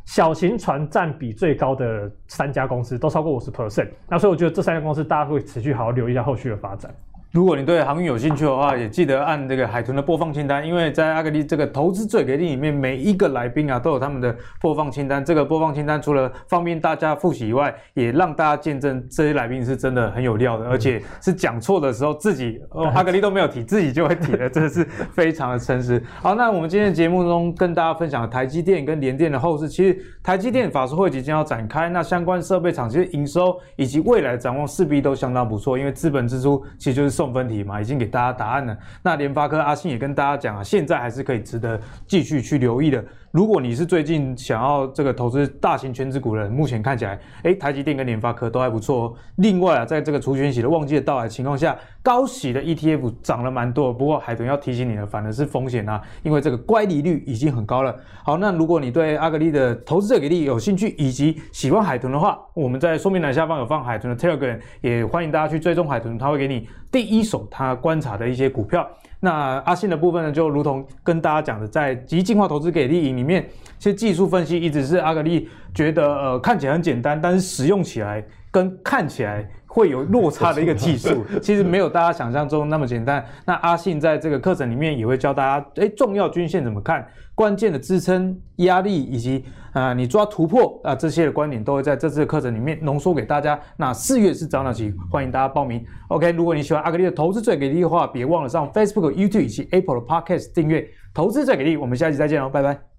[0.06, 3.90] 小型船占比最高的三家公司，都超过五十 percent。
[4.08, 6.94] 那所以我觉得这三家公司大家会持续好好留意一下后续的发展。
[7.36, 15.24] 如果你对航运有兴趣的话，也记得按这个海豚的播放清单，因为在阿格力这个投资最给力里面，每一个来宾啊都有他们的播放清单。
[15.24, 26.02] 这个播放清单除了方便大家复习以外，也让大家见证这些来宾是真的很有料的，而且是讲错的时候自己哦阿格力都没有提，自己就会提的，真的是非常的诚实。
[26.22, 37.36] 好，那我们今天节目中跟大家分享的台积电跟联电的后市，其实台积电法说会即将要展开，那相关设备厂其实营收以及未来展望势必都相当不错，因为资本支出其实就是受送。
[37.36, 38.78] 分题嘛，已经给大家答案了。
[39.04, 43.04] 那联发科阿信也跟大家讲啊，现在还是可以值得继续去留意的。
[43.32, 49.14] 如果你是最近想要这个投资大型全值股的，目前看起来，哎，台积电跟联发科都还不错哦。
[49.40, 57.96] 另外啊，在这个除权息的旺季的到来情况下，高息的 ETF 涨了蛮多，不过海豚要提醒你的，反而是风险啊，因为这个乖离率已经很高了。
[58.24, 68.88] 好，那如果你对阿格力的投资者给力有兴趣，以及喜欢海豚的话，我们在说明栏下方有放海豚的 Telegram，也欢迎大家去追踪海豚，他会给你第一手他观察的一些股票。
[69.20, 73.50] 那阿信的部分呢，就如同跟大家讲的，在极进化投资给力营里面，
[73.80, 79.50] 其实技术分析一直是阿格力觉得呃看起来很简单，但是使用起来跟看起来。
[79.76, 83.22] 会有落差的一个技 术，其实没有大家想象中那么简单。
[83.46, 87.06] 那阿信在这个课程里面也会教大家，诶，重要均线怎么看，
[87.36, 93.60] 关键的支撑压力，以及啊、呃，你抓突破啊、呃，这些的观点都会在这次的课程里面浓缩给大家。
[93.76, 95.86] 那四月是早鸟期，欢迎大家报名。
[96.08, 100.88] OK，如果你喜欢阿格力的投资最给力的话，别忘了上 Facebook、YouTube 以及 Apple 的 Podcast 订阅。
[101.14, 102.95] 投资最给力，我们下期再见喽，拜拜。